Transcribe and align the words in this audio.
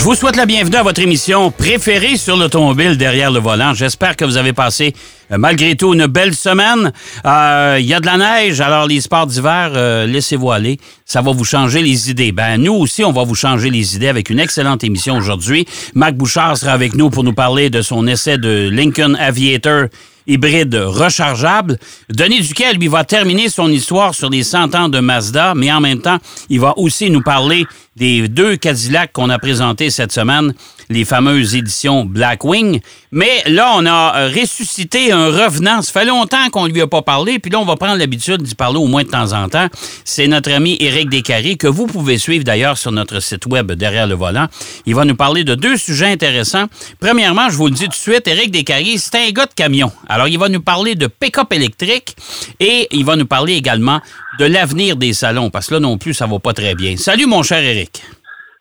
Je 0.00 0.04
vous 0.06 0.14
souhaite 0.14 0.36
la 0.36 0.46
bienvenue 0.46 0.76
à 0.76 0.82
votre 0.82 1.02
émission 1.02 1.50
préférée 1.50 2.16
sur 2.16 2.34
l'automobile 2.34 2.96
derrière 2.96 3.30
le 3.30 3.38
volant. 3.38 3.74
J'espère 3.74 4.16
que 4.16 4.24
vous 4.24 4.38
avez 4.38 4.54
passé 4.54 4.94
euh, 5.30 5.36
malgré 5.36 5.76
tout 5.76 5.92
une 5.92 6.06
belle 6.06 6.34
semaine. 6.34 6.90
Euh, 7.26 7.76
Il 7.78 7.84
y 7.84 7.92
a 7.92 8.00
de 8.00 8.06
la 8.06 8.16
neige, 8.16 8.62
alors 8.62 8.86
les 8.86 9.02
sports 9.02 9.26
d'hiver, 9.26 9.72
euh, 9.74 10.06
laissez-vous 10.06 10.50
aller. 10.52 10.78
Ça 11.04 11.20
va 11.20 11.32
vous 11.32 11.44
changer 11.44 11.82
les 11.82 12.10
idées. 12.10 12.32
Ben 12.32 12.56
nous 12.56 12.72
aussi, 12.72 13.04
on 13.04 13.12
va 13.12 13.24
vous 13.24 13.34
changer 13.34 13.68
les 13.68 13.94
idées 13.94 14.08
avec 14.08 14.30
une 14.30 14.40
excellente 14.40 14.82
émission 14.84 15.18
aujourd'hui. 15.18 15.66
Marc 15.94 16.14
Bouchard 16.14 16.56
sera 16.56 16.72
avec 16.72 16.94
nous 16.94 17.10
pour 17.10 17.22
nous 17.22 17.34
parler 17.34 17.68
de 17.68 17.82
son 17.82 18.06
essai 18.06 18.38
de 18.38 18.70
Lincoln 18.72 19.14
Aviator 19.20 19.88
hybride 20.26 20.74
rechargeable. 20.74 21.78
Denis 22.08 22.40
Duquet, 22.40 22.72
lui, 22.74 22.88
va 22.88 23.04
terminer 23.04 23.48
son 23.48 23.68
histoire 23.68 24.14
sur 24.14 24.30
les 24.30 24.42
100 24.42 24.74
ans 24.74 24.88
de 24.88 25.00
Mazda, 25.00 25.54
mais 25.54 25.70
en 25.72 25.80
même 25.80 26.00
temps, 26.00 26.18
il 26.48 26.60
va 26.60 26.76
aussi 26.78 27.10
nous 27.10 27.22
parler 27.22 27.66
des 27.96 28.28
deux 28.28 28.56
Cadillacs 28.56 29.12
qu'on 29.12 29.30
a 29.30 29.38
présentés 29.38 29.90
cette 29.90 30.12
semaine, 30.12 30.54
les 30.90 31.04
fameuses 31.04 31.54
éditions 31.54 32.04
Blackwing. 32.04 32.80
Mais 33.12 33.42
là, 33.46 33.72
on 33.76 33.86
a 33.86 34.28
ressuscité 34.28 35.12
un 35.12 35.26
revenant. 35.26 35.80
Ça 35.82 35.92
fait 35.92 36.04
longtemps 36.04 36.50
qu'on 36.50 36.66
lui 36.66 36.80
a 36.82 36.86
pas 36.86 37.02
parlé, 37.02 37.38
puis 37.38 37.50
là, 37.50 37.60
on 37.60 37.64
va 37.64 37.76
prendre 37.76 37.96
l'habitude 37.96 38.42
d'y 38.42 38.54
parler 38.54 38.78
au 38.78 38.86
moins 38.86 39.04
de 39.04 39.08
temps 39.08 39.32
en 39.32 39.48
temps. 39.48 39.68
C'est 40.04 40.26
notre 40.26 40.52
ami 40.52 40.76
Éric 40.80 41.08
Descaries, 41.08 41.56
que 41.56 41.68
vous 41.68 41.86
pouvez 41.86 42.18
suivre 42.18 42.44
d'ailleurs 42.44 42.76
sur 42.76 42.92
notre 42.92 43.20
site 43.20 43.46
web 43.46 43.72
derrière 43.72 44.06
le 44.06 44.16
volant. 44.16 44.46
Il 44.84 44.94
va 44.94 45.04
nous 45.04 45.14
parler 45.16 45.44
de 45.44 45.54
deux 45.54 45.76
sujets 45.76 46.06
intéressants. 46.06 46.66
Premièrement, 46.98 47.48
je 47.48 47.56
vous 47.56 47.66
le 47.66 47.72
dis 47.72 47.84
tout 47.84 47.90
de 47.90 47.94
suite, 47.94 48.26
Éric 48.26 48.50
Descaries, 48.50 48.98
c'est 48.98 49.14
un 49.14 49.30
gars 49.30 49.46
de 49.46 49.54
camion. 49.54 49.92
Alors, 50.08 50.28
il 50.28 50.38
va 50.38 50.48
nous 50.48 50.60
parler 50.60 50.96
de 50.96 51.06
pick-up 51.06 51.52
électrique 51.52 52.16
et 52.58 52.88
il 52.90 53.04
va 53.04 53.14
nous 53.14 53.26
parler 53.26 53.54
également 53.54 54.00
de 54.38 54.44
l'avenir 54.44 54.96
des 54.96 55.12
salons, 55.12 55.50
parce 55.50 55.68
que 55.68 55.74
là 55.74 55.80
non 55.80 55.98
plus, 55.98 56.14
ça 56.14 56.26
va 56.26 56.38
pas 56.40 56.52
très 56.52 56.74
bien. 56.74 56.96
Salut, 56.96 57.26
mon 57.26 57.42
cher 57.42 57.58
Éric. 57.58 58.02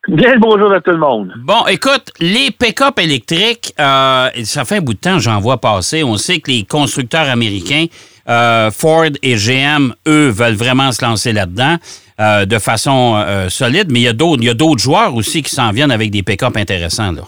Bien 0.08 0.34
le 0.34 0.40
bonjour 0.40 0.72
à 0.72 0.80
tout 0.80 0.92
le 0.92 0.98
monde. 0.98 1.34
Bon, 1.44 1.66
écoute, 1.68 2.12
les 2.20 2.52
pick-up 2.52 2.98
électriques, 3.00 3.74
euh, 3.80 4.30
ça 4.44 4.64
fait 4.64 4.78
un 4.78 4.82
bout 4.82 4.94
de 4.94 5.00
temps, 5.00 5.20
j'en 5.20 5.40
vois 5.40 5.58
passer. 5.60 6.04
On 6.04 6.16
sait 6.16 6.40
que 6.40 6.50
les 6.52 6.64
constructeurs 6.64 7.28
américains, 7.30 7.86
euh, 8.30 8.72
Ford 8.72 9.04
et 9.22 9.36
GM, 9.36 9.94
eux, 10.08 10.30
veulent 10.30 10.56
vraiment 10.56 10.92
se 10.94 11.04
lancer 11.04 11.34
là-dedans 11.34 11.76
euh, 12.22 12.46
de 12.46 12.58
façon 12.60 13.22
solide, 13.50 13.92
mais 13.92 14.00
il 14.00 14.04
y 14.04 14.08
a 14.08 14.14
d'autres, 14.14 14.42
il 14.42 14.48
y 14.48 14.50
a 14.50 14.54
d'autres 14.54 14.82
joueurs 14.82 15.14
aussi 15.16 15.44
qui 15.44 15.52
s'en 15.52 15.72
viennent 15.72 15.92
avec 15.92 16.12
des 16.12 16.24
pick-up 16.24 16.56
intéressants, 16.56 17.12
là. 17.12 17.22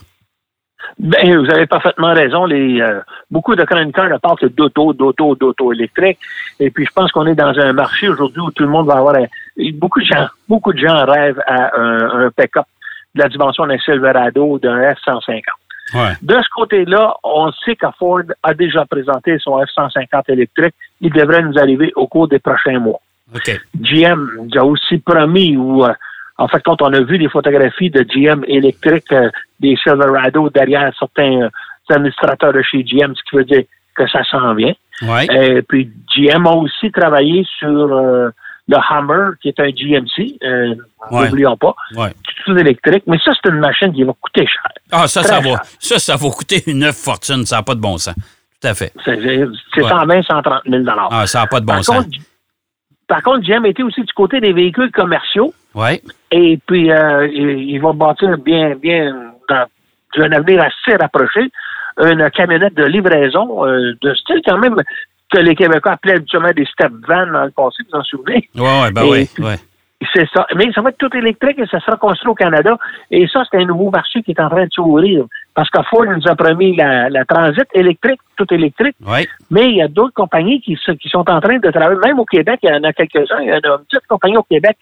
Ben, 1.00 1.36
vous 1.38 1.50
avez 1.50 1.66
parfaitement 1.66 2.14
raison. 2.14 2.46
Les, 2.46 2.80
euh, 2.80 3.00
beaucoup 3.32 3.56
de 3.56 3.64
chroniqueurs 3.64 4.10
ne 4.10 4.18
parlent 4.18 4.38
que 4.38 4.46
d'auto, 4.46 4.94
d'auto, 4.94 5.36
d'auto 5.36 5.74
électrique. 5.74 6.20
Et 6.60 6.70
puis, 6.70 6.86
je 6.86 6.92
pense 6.94 7.12
qu'on 7.12 7.26
est 7.26 7.34
dans 7.34 7.58
un 7.58 7.74
marché 7.74 8.08
aujourd'hui 8.10 8.42
où 8.42 8.52
tout 8.52 8.64
le 8.64 8.70
monde 8.70 8.86
va 8.88 8.98
avoir... 8.98 9.16
un- 9.16 9.26
beaucoup 9.74 10.00
de 10.00 10.06
gens, 10.06 10.28
beaucoup 10.48 10.74
de 10.74 10.80
gens 10.80 11.06
rêvent 11.06 11.42
à 11.46 11.78
un, 11.78 12.26
un 12.26 12.32
pick-up 12.32 12.66
de 13.16 13.22
la 13.22 13.30
dimension 13.30 13.66
d'un 13.66 13.78
Silverado, 13.80 14.60
d'un 14.60 14.94
F-150. 14.94 15.42
Ouais. 15.94 16.14
De 16.22 16.36
ce 16.36 16.50
côté-là, 16.56 17.16
on 17.24 17.52
sait 17.66 17.76
que 17.76 17.88
Ford 18.00 18.22
a 18.44 18.54
déjà 18.54 18.86
présenté 18.86 19.38
son 19.40 19.60
F-150 19.60 20.24
électrique. 20.30 20.76
Il 21.02 21.12
devrait 21.12 21.42
nous 21.42 21.58
arriver 21.60 21.92
au 21.96 22.08
cours 22.08 22.28
des 22.28 22.40
prochains 22.40 22.80
mois. 22.80 23.02
GM 23.80 24.30
nous 24.38 24.60
a 24.60 24.64
aussi 24.64 24.98
promis, 24.98 25.56
ou 25.56 25.86
euh, 25.86 25.94
en 26.38 26.48
fait, 26.48 26.62
quand 26.64 26.82
on 26.82 26.94
a 26.94 27.02
vu 27.02 27.18
les 27.18 27.30
photographies 27.30 27.90
de 27.90 28.04
GM 28.04 28.44
électrique 28.48 29.12
euh, 29.12 29.30
des 29.60 29.76
Silverado 29.78 30.50
derrière 30.50 30.92
certains 30.98 31.44
euh, 31.44 31.50
administrateurs 31.90 32.54
de 32.54 32.62
chez 32.62 32.84
GM, 32.84 33.14
ce 33.16 33.22
qui 33.30 33.36
veut 33.36 33.46
dire 33.46 33.64
que 33.96 34.08
ça 34.08 34.24
s'en 34.26 34.54
vient. 34.54 34.74
Ouais. 35.02 35.26
Et 35.26 35.62
puis 35.62 35.90
GM 36.16 36.46
a 36.46 36.54
aussi 36.54 36.92
travaillé 36.92 37.46
sur 37.58 38.32
le 38.68 38.78
Hammer, 38.90 39.32
qui 39.42 39.50
est 39.50 39.60
un 39.60 39.70
GMC, 39.70 40.38
euh, 40.44 40.76
Ouais. 41.12 41.26
n'oublions 41.26 41.58
pas, 41.58 41.74
Ouais. 41.96 42.12
tout 42.46 42.56
électrique, 42.58 43.04
mais 43.08 43.18
ça, 43.26 43.32
c'est 43.34 43.50
une 43.50 43.60
machine 43.60 43.92
qui 43.94 44.04
va 44.04 44.14
coûter 44.22 44.46
cher. 44.48 44.64
Ah, 44.92 45.08
ça, 45.08 45.22
Très 45.22 45.30
ça 45.30 45.40
va. 45.40 45.62
Ça, 45.80 46.00
ça 46.00 46.16
va 46.16 46.30
coûter 46.30 46.62
une 46.68 46.84
œuf 46.84 46.96
fortune. 46.96 47.46
Ça 47.46 47.58
n'a 47.58 47.64
pas 47.64 47.76
de 47.76 47.82
bon 47.82 47.98
sens. 47.98 48.14
Tout 48.62 48.68
à 48.68 48.74
fait. 48.76 48.92
C'est 49.04 49.20
c'est 49.74 49.82
Ouais. 49.84 49.90
120, 49.90 50.22
130 50.24 50.62
000 50.68 50.84
Ah, 51.10 51.26
ça 51.26 51.40
n'a 51.42 51.48
pas 51.48 51.60
de 51.60 51.66
bon 51.66 51.74
par, 51.74 51.84
sens. 51.84 51.96
contre, 52.06 52.18
par 53.08 53.22
contre, 53.24 53.42
GM 53.46 53.66
était 53.66 53.84
aussi 53.84 54.02
du 54.02 54.14
côté 54.14 54.40
des 54.40 54.54
véhicules 54.54 54.92
commerciaux. 54.92 55.54
Ouais. 55.74 56.02
Et 56.32 56.60
puis, 56.68 56.92
euh, 56.92 57.28
il, 57.28 57.70
il 57.72 57.80
va 57.82 57.92
bâtir 57.94 58.38
bien, 58.38 58.76
bien, 58.76 59.32
dans 59.50 59.66
un 60.18 60.32
avenir 60.32 60.62
assez 60.64 60.96
rapproché, 60.98 61.50
une 61.98 62.30
camionnette 62.32 62.76
de 62.76 62.84
livraison 62.86 63.66
euh, 63.66 63.94
de 64.02 64.14
style 64.14 64.42
quand 64.46 64.58
même 64.60 64.76
que 65.32 65.40
les 65.40 65.56
Québécois 65.56 65.94
appelaient 65.94 66.16
habituellement 66.16 66.52
des 66.56 66.66
step 66.66 66.92
vans 67.08 67.28
dans 67.28 67.46
le 67.46 67.52
passé, 67.52 67.84
vous 67.90 67.98
en 67.98 68.04
souvenez? 68.04 68.50
Ouais, 68.56 68.62
ouais, 68.62 68.92
ben 68.92 69.04
oui. 69.04 69.30
Ouais. 69.40 69.56
C'est 70.14 70.28
ça. 70.34 70.48
Mais 70.56 70.72
ça 70.74 70.82
va 70.82 70.90
être 70.90 70.98
tout 70.98 71.16
électrique 71.16 71.60
et 71.60 71.68
ça 71.68 71.80
sera 71.80 71.96
construit 71.96 72.32
au 72.32 72.36
Canada. 72.36 72.76
Et 73.12 73.28
ça, 73.28 73.44
c'est 73.50 73.58
un 73.60 73.66
nouveau 73.66 73.92
marché 73.92 74.24
qui 74.24 74.32
est 74.32 74.40
en 74.40 74.50
train 74.50 74.66
de 74.66 74.72
s'ouvrir. 74.72 75.26
Parce 75.54 75.70
que 75.70 75.80
Ford 75.90 76.06
nous 76.06 76.28
a 76.28 76.36
promis 76.36 76.76
la, 76.76 77.10
la 77.10 77.24
transit 77.24 77.68
électrique, 77.74 78.20
tout 78.36 78.52
électrique. 78.52 78.96
Ouais. 79.06 79.28
Mais 79.52 79.70
il 79.70 79.76
y 79.76 79.82
a 79.82 79.88
d'autres 79.88 80.14
compagnies 80.16 80.60
qui 80.60 80.76
sont 80.86 81.30
en 81.30 81.40
train 81.40 81.60
de 81.60 81.70
travailler, 81.70 82.00
même 82.04 82.20
au 82.20 82.26
Québec, 82.26 82.60
il 82.64 82.70
y 82.70 82.74
en 82.74 82.84
a 82.84 82.94
quelques-uns. 82.94 83.42
Il 83.42 83.50
y 83.50 83.52
en 83.52 83.58
a 83.58 83.78
une 83.78 83.86
petite 83.86 84.08
compagnie 84.08 84.38
au 84.38 84.44
Québec, 84.44 84.76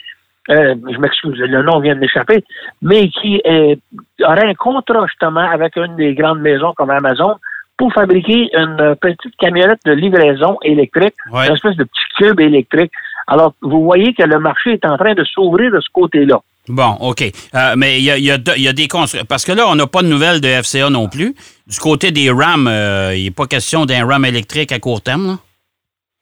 euh, 0.49 0.73
je 0.91 0.97
m'excuse, 0.97 1.37
le 1.37 1.61
nom 1.61 1.79
vient 1.79 1.93
de 1.93 1.99
m'échapper, 1.99 2.43
mais 2.81 3.09
qui 3.09 3.39
euh, 3.45 3.75
aurait 4.23 4.47
un 4.47 4.55
contrat 4.55 5.05
justement 5.05 5.47
avec 5.47 5.75
une 5.75 5.95
des 5.95 6.15
grandes 6.15 6.39
maisons 6.39 6.73
comme 6.75 6.89
Amazon 6.89 7.35
pour 7.79 7.91
fabriquer 7.93 8.49
une 8.53 8.95
petite 9.01 9.35
camionnette 9.39 9.79
de 9.85 9.93
livraison 9.93 10.57
électrique, 10.63 11.15
Ouais. 11.31 11.47
une 11.47 11.55
espèce 11.55 11.75
de 11.77 11.85
petit 11.85 12.05
cube 12.19 12.39
électrique. 12.41 12.91
Alors, 13.25 13.53
vous 13.61 13.83
voyez 13.83 14.13
que 14.13 14.23
le 14.23 14.39
marché 14.39 14.73
est 14.73 14.85
en 14.85 14.97
train 14.97 15.13
de 15.15 15.23
s'ouvrir 15.23 15.71
de 15.71 15.79
ce 15.79 15.87
côté-là. 15.91 16.39
Bon, 16.67 16.91
OK. 16.99 17.21
Euh, 17.23 17.73
mais 17.77 17.97
il 17.99 18.03
y 18.03 18.11
a, 18.11 18.17
il 18.17 18.23
y 18.25 18.29
a 18.31 18.37
de- 18.37 18.51
il 18.57 18.61
y 18.63 18.67
a 18.67 18.73
des 18.73 18.87
constructeurs. 18.87 19.25
Parce 19.27 19.43
que 19.45 19.51
là, 19.53 19.63
on 19.67 19.73
n'a 19.75 19.87
pas 19.87 20.03
de 20.03 20.07
nouvelles 20.07 20.39
de 20.41 20.47
FCA 20.47 20.89
non 20.91 21.07
plus. 21.07 21.33
Du 21.67 21.79
côté 21.79 22.11
des 22.11 22.29
RAM, 22.29 22.67
euh, 22.67 23.15
il 23.15 23.23
n'est 23.23 23.31
pas 23.31 23.47
question 23.47 23.85
d'un 23.87 24.05
RAM 24.05 24.23
électrique 24.25 24.71
à 24.71 24.77
court 24.79 25.01
terme. 25.01 25.25
là. 25.27 25.33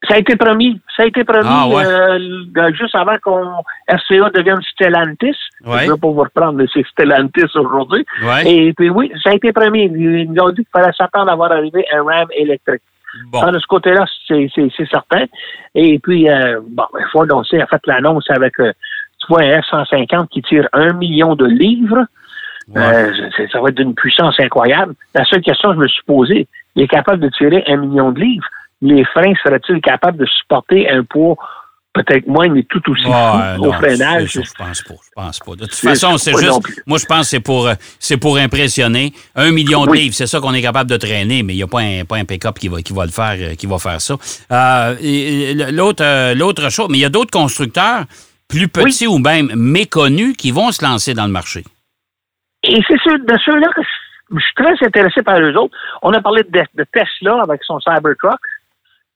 Ça 0.07 0.15
a 0.15 0.17
été 0.19 0.35
promis. 0.35 0.79
Ça 0.95 1.03
a 1.03 1.05
été 1.07 1.23
promis 1.23 1.47
Ah, 1.49 1.67
ouais. 1.67 1.83
euh, 1.85 2.71
juste 2.73 2.93
avant 2.95 3.15
qu'on 3.21 3.63
FCA 3.89 4.29
devienne 4.29 4.61
Stellantis. 4.61 5.35
Ouais. 5.65 5.79
Je 5.81 5.87
ne 5.87 5.93
vais 5.93 5.99
pas 5.99 6.07
vous 6.07 6.13
reprendre, 6.21 6.53
mais 6.53 6.65
c'est 6.71 6.85
Stellantis 6.87 7.49
aujourd'hui. 7.55 8.05
Ouais. 8.23 8.51
Et 8.51 8.73
puis 8.73 8.89
oui, 8.89 9.11
ça 9.23 9.31
a 9.31 9.33
été 9.33 9.51
promis. 9.51 9.85
Ils 9.85 10.31
nous 10.31 10.41
ont 10.43 10.49
dit 10.49 10.57
qu'il 10.63 10.67
fallait 10.71 10.93
s'attendre 10.95 11.31
à 11.31 11.35
voir 11.35 11.51
arriver 11.51 11.83
un 11.91 12.03
RAM 12.03 12.27
électrique. 12.35 12.81
Bon. 13.31 13.39
Alors, 13.39 13.53
de 13.53 13.59
ce 13.59 13.65
côté-là, 13.67 14.05
c'est 14.27 14.87
certain. 14.91 15.25
Et 15.73 15.97
puis, 15.97 16.29
euh, 16.29 16.59
bon, 16.69 16.83
Ford, 17.11 17.25
on 17.31 17.43
sait, 17.43 17.59
a 17.59 17.65
fait 17.65 17.81
l'annonce 17.87 18.29
avec, 18.29 18.59
euh, 18.59 18.71
tu 19.19 19.27
vois, 19.29 19.41
un 19.41 19.59
F-150 19.61 20.27
qui 20.27 20.41
tire 20.43 20.67
un 20.73 20.93
million 20.93 21.35
de 21.35 21.45
livres. 21.45 22.05
Ouais. 22.75 22.81
Euh, 22.83 23.47
ça 23.51 23.61
va 23.61 23.69
être 23.69 23.75
d'une 23.77 23.95
puissance 23.95 24.35
incroyable. 24.39 24.93
La 25.15 25.23
seule 25.25 25.41
question 25.41 25.69
que 25.69 25.75
je 25.75 25.79
me 25.81 25.87
suis 25.87 26.03
posée, 26.03 26.47
il 26.75 26.83
est 26.83 26.87
capable 26.87 27.19
de 27.21 27.29
tirer 27.29 27.63
un 27.67 27.77
million 27.77 28.11
de 28.11 28.19
livres? 28.19 28.45
Les 28.81 29.03
freins 29.05 29.33
seraient-ils 29.43 29.81
capables 29.81 30.17
de 30.17 30.25
supporter 30.25 30.89
un 30.89 31.03
poids 31.03 31.35
peut-être 31.93 32.27
moins, 32.27 32.47
mais 32.47 32.63
tout 32.63 32.81
aussi 32.91 33.05
Ouais, 33.05 33.55
fou 33.55 33.63
non, 33.63 33.69
au 33.69 33.73
freinage? 33.73 34.29
Je 34.31 34.39
pense 34.39 34.83
pas. 34.83 34.93
Je 35.03 35.09
pense 35.15 35.39
pas. 35.39 35.51
De 35.55 35.65
toute 35.65 35.73
façon, 35.73 36.17
c'est 36.17 36.37
juste. 36.37 36.83
Moi, 36.85 36.99
je 36.99 37.05
pense 37.05 37.21
que 37.21 37.25
c'est 37.25 37.39
pour, 37.39 37.67
euh, 37.67 37.73
c'est 37.99 38.17
pour 38.17 38.37
impressionner. 38.37 39.13
Un 39.35 39.51
million 39.51 39.85
de 39.85 39.93
livres, 39.93 40.13
c'est 40.13 40.27
ça 40.27 40.39
qu'on 40.39 40.53
est 40.53 40.61
capable 40.61 40.89
de 40.89 40.97
traîner, 40.97 41.41
mais 41.43 41.53
il 41.53 41.57
n'y 41.57 41.63
a 41.63 41.67
pas 41.67 41.81
un, 41.81 42.05
pas 42.05 42.17
un 42.17 42.25
pick-up 42.25 42.59
qui 42.59 42.67
va, 42.67 42.81
qui 42.81 42.93
va 42.93 43.05
le 43.05 43.11
faire, 43.11 43.35
euh, 43.39 43.55
qui 43.55 43.65
va 43.65 43.79
faire 43.79 43.99
ça. 43.99 44.15
Euh, 44.51 45.71
l'autre, 45.71 46.33
l'autre 46.35 46.69
chose, 46.69 46.87
mais 46.89 46.99
il 46.99 47.01
y 47.01 47.05
a 47.05 47.09
d'autres 47.09 47.31
constructeurs 47.31 48.03
plus 48.47 48.67
petits 48.67 49.07
ou 49.07 49.17
même 49.17 49.51
méconnus 49.55 50.35
qui 50.37 50.51
vont 50.51 50.71
se 50.71 50.85
lancer 50.85 51.13
dans 51.13 51.25
le 51.25 51.31
marché. 51.31 51.63
Et 52.63 52.79
c'est 52.87 52.97
ceux, 53.03 53.17
de 53.17 53.37
ceux-là 53.43 53.67
que 53.75 53.81
je, 53.81 54.35
je 54.35 54.39
suis 54.39 54.55
très 54.55 54.85
intéressé 54.85 55.21
par 55.23 55.39
eux 55.39 55.55
autres. 55.55 55.75
On 56.01 56.13
a 56.13 56.21
parlé 56.21 56.43
de, 56.43 56.63
de 56.75 56.85
Tesla 56.93 57.41
avec 57.41 57.63
son 57.63 57.79
Cybertruck. 57.79 58.39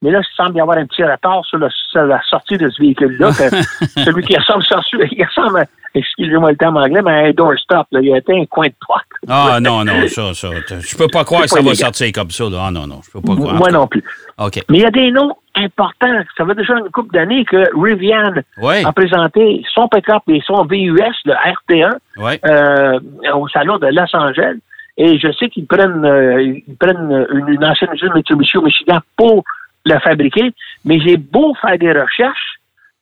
Mais 0.01 0.09
là, 0.11 0.19
il 0.21 0.35
semble 0.35 0.55
y 0.57 0.61
avoir 0.61 0.77
un 0.77 0.85
petit 0.87 1.03
retard 1.03 1.45
sur, 1.45 1.57
le- 1.59 1.69
sur 1.91 2.03
la 2.03 2.19
sortie 2.23 2.57
de 2.57 2.69
ce 2.69 2.81
véhicule-là. 2.81 3.31
celui 4.03 4.23
qui 4.23 4.35
ressemble, 4.37 4.63
il 5.11 5.23
ressemble 5.35 5.59
à- 5.59 5.65
excusez-moi 5.93 6.51
le 6.51 6.57
terme 6.57 6.77
anglais, 6.77 7.01
mais 7.03 7.11
à 7.11 7.25
un 7.27 7.31
doorstop. 7.31 7.85
Là. 7.91 7.99
Il 8.01 8.11
a 8.13 8.17
été 8.17 8.33
un 8.39 8.45
coin 8.45 8.67
de 8.67 8.73
porte. 8.85 9.03
Ah 9.27 9.59
non, 9.61 9.83
non, 9.85 10.07
ça, 10.07 10.33
ça. 10.33 10.47
Je 10.79 10.97
peux 10.97 11.07
pas 11.11 11.23
croire 11.23 11.43
que 11.43 11.49
ça 11.49 11.61
va 11.61 11.75
sortir 11.75 12.11
comme 12.13 12.31
ça. 12.31 12.45
Là. 12.45 12.63
Ah 12.67 12.71
non, 12.71 12.87
non, 12.87 13.01
je 13.05 13.11
peux 13.11 13.21
pas 13.21 13.35
croire. 13.35 13.53
Moi 13.55 13.69
non 13.69 13.85
plus. 13.87 14.03
OK. 14.39 14.59
Mais 14.69 14.77
il 14.79 14.81
y 14.81 14.85
a 14.85 14.91
des 14.91 15.11
noms 15.11 15.35
importants. 15.55 16.23
Ça 16.35 16.45
fait 16.47 16.55
déjà 16.55 16.73
une 16.79 16.89
couple 16.89 17.13
d'années 17.13 17.45
que 17.45 17.63
Rivian 17.79 18.33
Oui, 18.57 18.83
a 18.83 18.91
présenté 18.93 19.61
son 19.75 19.87
pick-up 19.87 20.23
et 20.29 20.41
son 20.47 20.63
VUS, 20.65 20.97
le 21.25 21.33
RT1, 21.33 21.91
oui. 22.17 22.31
euh, 22.45 22.99
au 23.35 23.47
salon 23.49 23.77
de 23.77 23.87
Los 23.87 24.15
Angeles. 24.15 24.57
Et 24.97 25.19
je 25.19 25.31
sais 25.33 25.49
qu'ils 25.49 25.67
prennent, 25.67 26.05
euh, 26.05 26.41
ils 26.67 26.75
prennent 26.77 27.25
une, 27.31 27.47
une 27.47 27.65
ancienne 27.65 27.89
usine 27.93 28.11
Mitsubishi 28.15 28.57
au 28.57 28.61
Michigan 28.61 28.99
pour 29.15 29.43
le 29.85 29.99
fabriquer, 29.99 30.51
mais 30.85 30.99
j'ai 30.99 31.17
beau 31.17 31.53
faire 31.61 31.77
des 31.77 31.91
recherches 31.91 32.59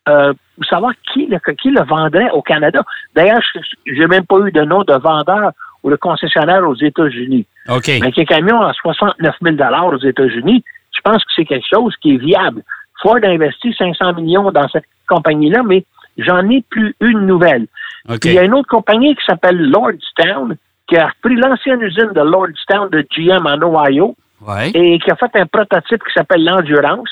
euh, 0.08 0.34
pour 0.56 0.66
savoir 0.66 0.94
qui 1.14 1.28
le, 1.28 1.38
qui 1.56 1.70
le 1.70 1.84
vendrait 1.84 2.30
au 2.32 2.42
Canada. 2.42 2.84
D'ailleurs, 3.16 3.42
je 3.86 3.94
n'ai 3.94 4.08
même 4.08 4.26
pas 4.26 4.40
eu 4.40 4.52
de 4.52 4.62
nom 4.62 4.84
de 4.84 4.94
vendeur 4.94 5.52
ou 5.84 5.90
le 5.90 5.98
concessionnaire 5.98 6.68
aux 6.68 6.76
États-Unis. 6.76 7.46
OK. 7.70 7.90
Mais 8.02 8.12
qu'un 8.12 8.26
camion 8.26 8.62
à 8.62 8.74
69 8.74 9.36
000 9.42 9.56
aux 9.56 9.98
États-Unis, 9.98 10.64
je 10.96 11.02
pense 11.02 11.24
que 11.24 11.32
c'est 11.36 11.46
quelque 11.46 11.68
chose 11.72 11.96
qui 12.02 12.16
est 12.16 12.18
viable. 12.18 12.64
Ford 13.02 13.20
a 13.24 13.28
investi 13.28 13.74
500 13.74 14.14
millions 14.16 14.52
dans 14.52 14.68
cette 14.70 14.86
compagnie-là, 15.08 15.64
mais 15.64 15.86
j'en 16.18 16.50
ai 16.50 16.64
plus 16.70 16.96
une 17.00 17.26
nouvelle. 17.26 17.68
OK. 18.10 18.20
Puis 18.22 18.32
il 18.32 18.36
y 18.36 18.40
a 18.40 18.44
une 18.44 18.54
autre 18.54 18.68
compagnie 18.68 19.16
qui 19.16 19.24
s'appelle 19.26 19.58
Lordstown, 19.58 20.58
qui 20.88 20.98
a 20.98 21.08
repris 21.08 21.36
l'ancienne 21.36 21.82
usine 21.82 22.12
de 22.14 22.22
Lordstown 22.22 22.90
de 22.90 23.06
GM 23.16 23.46
en 23.46 23.62
Ohio 23.62 24.16
Ouais. 24.46 24.70
et 24.74 25.00
qui 25.00 25.12
a 25.12 25.16
fait 25.16 25.32
un 25.36 25.46
prototype 25.46 26.04
qui 26.04 26.14
s'appelle 26.14 26.44
l'Endurance. 26.44 27.10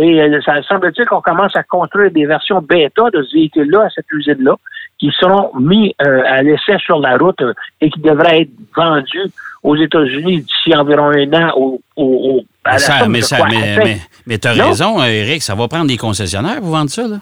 Et 0.00 0.20
euh, 0.22 0.40
ça 0.44 0.62
semble-t-il 0.62 1.06
qu'on 1.06 1.20
commence 1.20 1.56
à 1.56 1.62
construire 1.64 2.10
des 2.12 2.24
versions 2.24 2.60
bêta 2.62 3.10
de 3.12 3.22
ce 3.24 3.34
véhicule-là 3.34 3.86
à 3.86 3.90
cette 3.90 4.06
usine-là, 4.12 4.54
qui 4.98 5.10
seront 5.18 5.50
mis 5.58 5.94
euh, 6.06 6.22
à 6.24 6.42
l'essai 6.42 6.78
sur 6.78 7.00
la 7.00 7.16
route 7.16 7.40
euh, 7.42 7.52
et 7.80 7.90
qui 7.90 7.98
devraient 8.00 8.42
être 8.42 8.50
vendus 8.76 9.32
aux 9.64 9.74
États-Unis 9.76 10.42
d'ici 10.42 10.76
environ 10.76 11.08
un 11.10 11.32
an 11.32 11.52
au, 11.56 11.80
au, 11.96 12.04
au- 12.04 12.44
à 12.64 12.72
la 12.72 12.74
Mais 12.74 12.78
ça, 12.78 13.08
mais 13.08 13.18
de 13.18 13.24
ça, 13.24 13.36
quoi? 13.38 13.48
mais, 13.48 13.76
À 13.76 13.84
mais, 13.84 13.96
mais 14.26 14.38
t'as 14.38 14.52
raison, 14.52 15.02
Eric, 15.02 15.42
ça 15.42 15.56
va 15.56 15.66
prendre 15.66 15.88
des 15.88 15.96
concessionnaires 15.96 16.58
pour 16.60 16.70
vendre 16.70 16.90
ça, 16.90 17.02
là. 17.08 17.16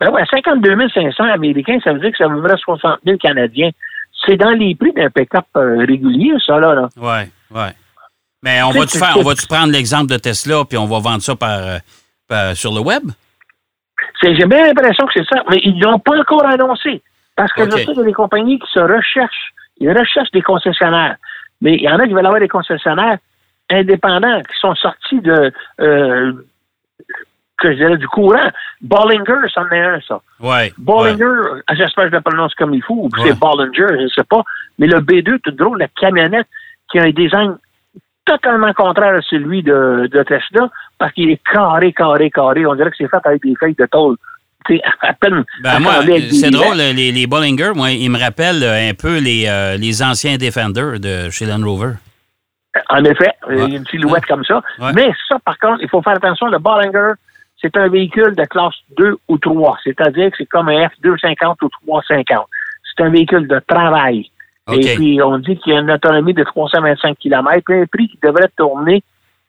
Ben 0.00 0.10
ouais, 0.10 0.24
52 0.28 0.74
500 0.92 1.22
Américains, 1.24 1.78
ça 1.84 1.92
veut 1.92 2.00
dire 2.00 2.10
que 2.10 2.16
ça 2.16 2.26
vaudrait 2.26 2.56
60 2.56 2.98
000 3.04 3.18
Canadiens. 3.18 3.70
C'est 4.26 4.36
dans 4.36 4.50
les 4.50 4.74
prix 4.74 4.92
d'un 4.92 5.10
pick-up 5.10 5.44
euh, 5.56 5.78
régulier, 5.86 6.32
ça, 6.44 6.58
là. 6.58 6.74
là. 6.74 6.88
Ouais, 6.96 7.28
ouais. 7.54 7.70
Mais 8.42 8.62
on 8.62 8.72
Tu 8.72 8.78
va-tu 8.78 8.98
faire, 8.98 9.16
on 9.16 9.22
va-tu 9.22 9.46
prendre 9.46 9.72
l'exemple 9.72 10.06
de 10.06 10.16
Tesla 10.16 10.64
puis 10.68 10.76
on 10.78 10.86
va 10.86 10.98
vendre 10.98 11.22
ça 11.22 11.36
par, 11.36 11.58
euh, 11.58 11.78
par- 12.28 12.56
sur 12.56 12.72
le 12.74 12.80
web? 12.80 13.02
J'ai 14.22 14.46
bien 14.46 14.66
l'impression 14.66 15.06
que 15.06 15.12
c'est 15.14 15.26
ça, 15.26 15.42
mais 15.50 15.58
ils 15.64 15.76
ne 15.78 15.84
l'ont 15.84 15.98
pas 15.98 16.16
encore 16.18 16.46
annoncé. 16.46 17.02
Parce 17.36 17.52
que 17.52 17.62
OK. 17.62 17.70
je 17.78 17.84
sais 17.94 18.04
des 18.04 18.12
compagnies 18.12 18.58
qui 18.58 18.70
se 18.72 18.80
recherchent. 18.80 19.52
Ils 19.78 19.90
recherchent 19.90 20.30
des 20.32 20.42
concessionnaires. 20.42 21.16
Mais 21.60 21.74
il 21.74 21.82
y 21.82 21.88
en 21.88 21.98
a 21.98 22.06
qui 22.06 22.12
veulent 22.12 22.26
avoir 22.26 22.40
des 22.40 22.48
concessionnaires 22.48 23.18
indépendants 23.70 24.40
qui 24.42 24.58
sont 24.60 24.74
sortis 24.74 25.20
de 25.20 25.52
euh, 25.80 26.32
que 27.58 27.70
je 27.72 27.76
dirais 27.76 27.96
du 27.96 28.06
courant. 28.08 28.50
Bollinger, 28.80 29.48
c'en 29.54 29.68
est 29.70 29.80
un, 29.80 30.00
ça. 30.06 30.20
Ouais. 30.40 30.72
Bollinger, 30.78 31.24
ouais. 31.24 31.60
j'espère 31.76 32.04
que 32.04 32.10
je 32.10 32.16
le 32.16 32.20
prononce 32.20 32.54
comme 32.54 32.74
il 32.74 32.82
faut, 32.82 32.94
ou 32.94 33.08
Ouais. 33.16 33.28
c'est 33.28 33.38
Bollinger, 33.38 33.86
je 33.98 34.02
ne 34.02 34.08
sais 34.08 34.24
pas. 34.24 34.42
Mais 34.78 34.88
le 34.88 35.00
B2, 35.00 35.38
tout 35.40 35.52
drôle, 35.52 35.78
la 35.78 35.88
camionnette 35.88 36.48
qui 36.90 36.98
a 36.98 37.04
un 37.04 37.10
design 37.10 37.56
totalement 38.24 38.72
contraire 38.72 39.14
à 39.14 39.22
celui 39.22 39.62
de, 39.62 40.08
de 40.10 40.22
Tesla, 40.22 40.70
parce 40.98 41.12
qu'il 41.12 41.30
est 41.30 41.40
carré, 41.52 41.92
carré, 41.92 42.30
carré. 42.30 42.66
On 42.66 42.74
dirait 42.74 42.90
que 42.90 42.96
c'est 42.96 43.08
fait 43.08 43.24
avec 43.24 43.42
des 43.42 43.54
feuilles 43.58 43.76
de 43.78 43.86
tôle. 43.86 44.16
À 45.00 45.12
peine. 45.12 45.44
Ben 45.64 45.80
moi, 45.80 45.94
c'est 46.30 46.50
drôle, 46.50 46.76
les, 46.76 47.10
les 47.10 47.26
Bollinger, 47.26 47.72
moi, 47.74 47.90
ils 47.90 48.08
me 48.08 48.16
rappellent 48.16 48.62
euh, 48.62 48.90
un 48.90 48.94
peu 48.94 49.18
les, 49.18 49.46
euh, 49.48 49.76
les 49.76 50.04
anciens 50.04 50.36
Defender 50.36 51.00
de 51.00 51.30
chez 51.30 51.46
Land 51.46 51.64
Rover. 51.64 51.94
En 52.88 53.04
effet, 53.04 53.32
il 53.50 53.58
y 53.58 53.60
a 53.60 53.64
une 53.64 53.86
silhouette 53.86 54.24
comme 54.26 54.44
ça. 54.44 54.62
Ouais. 54.78 54.92
Mais 54.94 55.10
ça, 55.28 55.38
par 55.44 55.58
contre, 55.58 55.82
il 55.82 55.88
faut 55.88 56.00
faire 56.00 56.14
attention, 56.14 56.46
le 56.46 56.58
Bollinger, 56.58 57.14
c'est 57.60 57.76
un 57.76 57.88
véhicule 57.88 58.34
de 58.34 58.44
classe 58.44 58.74
2 58.96 59.16
ou 59.28 59.38
3. 59.38 59.78
C'est-à-dire 59.84 60.30
que 60.30 60.36
c'est 60.38 60.46
comme 60.46 60.68
un 60.68 60.86
F250 60.86 61.56
ou 61.62 61.68
350. 61.86 62.46
C'est 62.84 63.04
un 63.04 63.10
véhicule 63.10 63.48
de 63.48 63.60
travail. 63.66 64.30
Et 64.70 64.94
puis, 64.94 65.20
on 65.22 65.38
dit 65.38 65.56
qu'il 65.58 65.72
y 65.72 65.76
a 65.76 65.80
une 65.80 65.90
autonomie 65.90 66.34
de 66.34 66.44
325 66.44 67.18
km, 67.18 67.72
un 67.72 67.86
prix 67.86 68.08
qui 68.08 68.18
devrait 68.22 68.48
tourner 68.56 69.02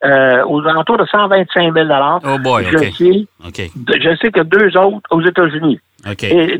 euh, 0.03 0.43
aux 0.45 0.65
alentours 0.67 0.97
de 0.97 1.05
125 1.05 1.73
000 1.73 1.87
Oh 2.25 2.37
boy, 2.39 2.65
je, 2.65 2.77
sais, 2.77 3.27
OK. 3.45 3.71
je 4.01 4.15
sais 4.21 4.31
que 4.31 4.41
deux 4.41 4.75
autres 4.77 5.07
aux 5.11 5.21
États-Unis. 5.21 5.79
Et 6.23 6.59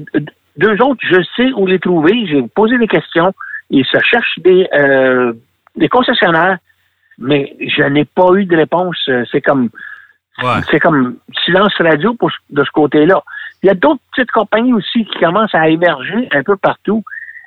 deux 0.58 0.82
autres, 0.82 1.02
je 1.02 1.22
sais 1.36 1.52
où 1.54 1.66
les 1.66 1.80
trouver. 1.80 2.26
J'ai 2.28 2.44
posé 2.56 2.78
des 2.78 2.88
questions. 2.88 3.34
Ils 3.70 3.86
se 3.86 3.98
cherchent 4.04 4.40
des, 4.40 4.68
euh, 4.74 5.34
des 5.76 5.90
concessionnaires, 5.90 6.58
mais 7.18 7.56
je 7.60 7.84
n'ai 7.84 8.06
pas 8.06 8.32
eu 8.36 8.46
de 8.46 8.56
réponse. 8.56 8.98
Euh, 9.10 9.26
C'est 9.32 9.42
comme 9.42 9.70
Ouais. 10.42 10.62
c'est 10.72 10.80
comme 10.80 11.18
silence 11.46 11.74
radio 11.78 12.16
pour, 12.16 12.32
de 12.50 12.64
ce 12.64 12.72
côté-là. 12.72 13.22
Il 13.62 13.68
y 13.68 13.70
a 13.70 13.76
d'autres 13.76 14.02
petites 14.16 14.32
compagnies 14.32 14.74
aussi 14.74 15.06
qui 15.06 15.20
commencent 15.20 15.54
à 15.54 15.70
émerger 15.70 16.28
un 16.32 16.42
peu 16.42 16.56
partout. 16.58 17.04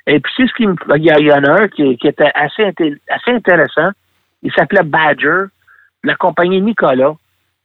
Et 0.07 0.19
puis, 0.19 0.31
c'est 0.37 0.47
ce 0.47 0.53
qui 0.55 0.65
me. 0.65 0.75
Il 0.95 1.03
y, 1.03 1.11
a- 1.11 1.19
il 1.19 1.27
y 1.27 1.31
en 1.33 1.43
a 1.43 1.63
un 1.63 1.67
qui, 1.67 1.97
qui 1.97 2.07
était 2.07 2.31
assez, 2.33 2.63
assez 2.63 3.31
intéressant. 3.31 3.89
Il 4.41 4.51
s'appelait 4.53 4.83
Badger, 4.83 5.45
la 6.03 6.15
compagnie 6.15 6.61
Nicolas, 6.61 7.13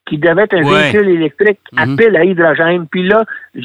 qui 0.09 0.19
devait 0.19 0.43
être 0.43 0.55
un 0.57 0.65
Ouais. 0.65 0.83
véhicule 0.91 1.09
électrique 1.11 1.61
à 1.77 1.87
Mhm. 1.87 1.97
pile 1.97 2.17
à 2.17 2.25
hydrogène. 2.25 2.87
Puis 2.91 3.07
là, 3.07 3.25
je, 3.55 3.61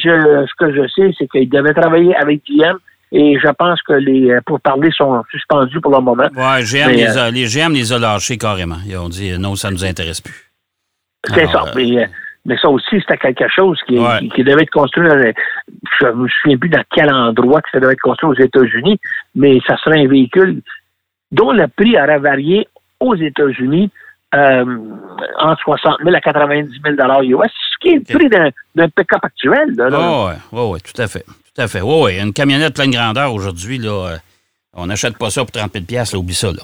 ce 0.45 0.53
que 0.59 0.71
je 0.73 0.87
sais, 0.89 1.11
c'est 1.17 1.27
qu'il 1.27 1.49
devait 1.49 1.73
travailler 1.73 2.15
avec 2.15 2.41
GM 2.45 2.77
et 3.11 3.39
je 3.39 3.47
pense 3.57 3.81
que 3.81 3.93
les 3.93 4.29
euh, 4.29 4.39
pourparlers 4.45 4.91
sont 4.91 5.23
suspendus 5.31 5.81
pour 5.81 5.91
le 5.93 6.01
moment. 6.01 6.27
Ouais, 6.35 6.61
GM, 6.63 6.87
Mais, 6.89 6.95
les, 6.97 7.17
euh, 7.17 7.23
a, 7.23 7.31
les 7.31 7.45
GM 7.47 7.73
les 7.73 7.91
a 7.91 7.97
lâchés 7.97 8.37
carrément. 8.37 8.77
Ils 8.85 8.97
ont 8.97 9.09
dit 9.09 9.31
euh, 9.31 9.37
non, 9.39 9.55
ça 9.55 9.71
nous 9.71 9.83
intéresse 9.83 10.21
plus. 10.21 10.51
C'est 11.33 11.47
ça. 11.47 11.63
euh, 11.75 12.05
Mais, 12.47 12.57
ça 12.57 12.69
aussi, 12.69 12.99
c'était 13.01 13.17
quelque 13.17 13.47
chose 13.53 13.79
qui, 13.87 13.99
Ouais. 13.99 14.19
qui, 14.19 14.29
qui 14.29 14.43
devait 14.43 14.63
être 14.63 14.71
construit. 14.71 15.07
dans- 15.07 15.33
je 16.01 16.07
me 16.07 16.27
souviens 16.29 16.57
plus 16.57 16.69
dans 16.69 16.83
quel 16.95 17.13
endroit 17.13 17.61
que 17.61 17.69
ça 17.71 17.79
devait 17.79 17.93
être 17.93 17.99
construit 17.99 18.29
aux 18.29 18.41
États-Unis, 18.41 18.99
mais 19.35 19.59
ça 19.67 19.77
serait 19.77 19.99
un 19.99 20.07
véhicule 20.07 20.61
dont 21.31 21.51
le 21.51 21.67
prix 21.67 21.95
aurait 22.01 22.19
varié 22.19 22.67
aux 22.99 23.15
États-Unis 23.15 23.91
euh, 24.35 24.65
entre 25.39 25.61
60 25.61 25.97
000 26.03 26.15
à 26.15 26.19
90 26.21 26.81
000 26.83 27.23
US, 27.23 27.51
ce 27.51 27.77
qui 27.79 27.89
est 27.95 28.09
le 28.09 28.17
prix 28.17 28.29
d'un 28.29 28.49
d'un 28.75 28.89
pick-up 28.89 29.23
actuel. 29.23 29.73
Là, 29.77 29.89
là. 29.89 29.99
Oui, 30.27 30.33
oui, 30.51 30.71
ouais, 30.71 30.79
tout 30.79 31.01
à 31.01 31.07
fait. 31.07 31.23
Tout 31.23 31.61
à 31.61 31.67
fait. 31.67 31.81
Oui, 31.81 31.95
oui. 32.03 32.19
Une 32.21 32.33
camionnette 32.33 32.75
pleine 32.75 32.91
grandeur 32.91 33.33
aujourd'hui, 33.33 33.77
là, 33.77 33.89
euh, 34.13 34.17
on 34.73 34.87
n'achète 34.87 35.17
pas 35.17 35.29
ça 35.29 35.41
pour 35.43 35.51
30 35.51 35.71
000 35.73 35.85
là, 35.89 36.19
oublie 36.19 36.33
ça, 36.33 36.47
là. 36.47 36.63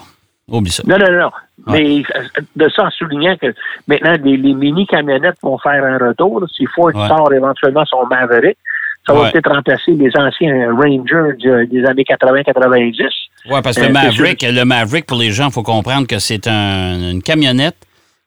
Ça. 0.68 0.82
Non, 0.86 0.98
non, 0.98 1.10
non. 1.20 1.30
Mais 1.68 2.02
euh, 2.14 2.22
de 2.56 2.68
ça 2.68 2.84
en 2.84 2.90
soulignant 2.90 3.36
que 3.36 3.46
maintenant, 3.88 4.14
les, 4.22 4.36
les 4.36 4.54
mini-camionnettes 4.54 5.38
vont 5.42 5.58
faire 5.58 5.82
un 5.84 5.96
retour. 5.98 6.44
Si 6.54 6.66
Ford 6.74 6.90
Ouais. 6.94 7.08
sort 7.08 7.32
éventuellement 7.32 7.84
son 7.86 8.04
Maverick, 8.06 8.58
ça 9.06 9.14
va 9.14 9.22
Ouais. 9.22 9.32
peut-être 9.32 9.50
remplacer 9.50 9.92
les 9.92 10.10
anciens 10.16 10.70
Rangers 10.74 11.66
des 11.70 11.84
années 11.86 12.04
80-90. 12.04 13.08
Oui, 13.50 13.60
parce 13.62 13.76
que 13.76 13.82
Euh, 13.82 13.88
le 13.88 13.94
c'est 13.94 14.02
Maverick, 14.04 14.42
le 14.42 14.64
Maverick, 14.64 15.06
pour 15.06 15.18
les 15.18 15.30
gens, 15.30 15.46
il 15.48 15.52
faut 15.52 15.62
comprendre 15.62 16.06
que 16.06 16.18
c'est 16.18 16.46
un- 16.46 17.10
une 17.12 17.22
camionnette 17.22 17.76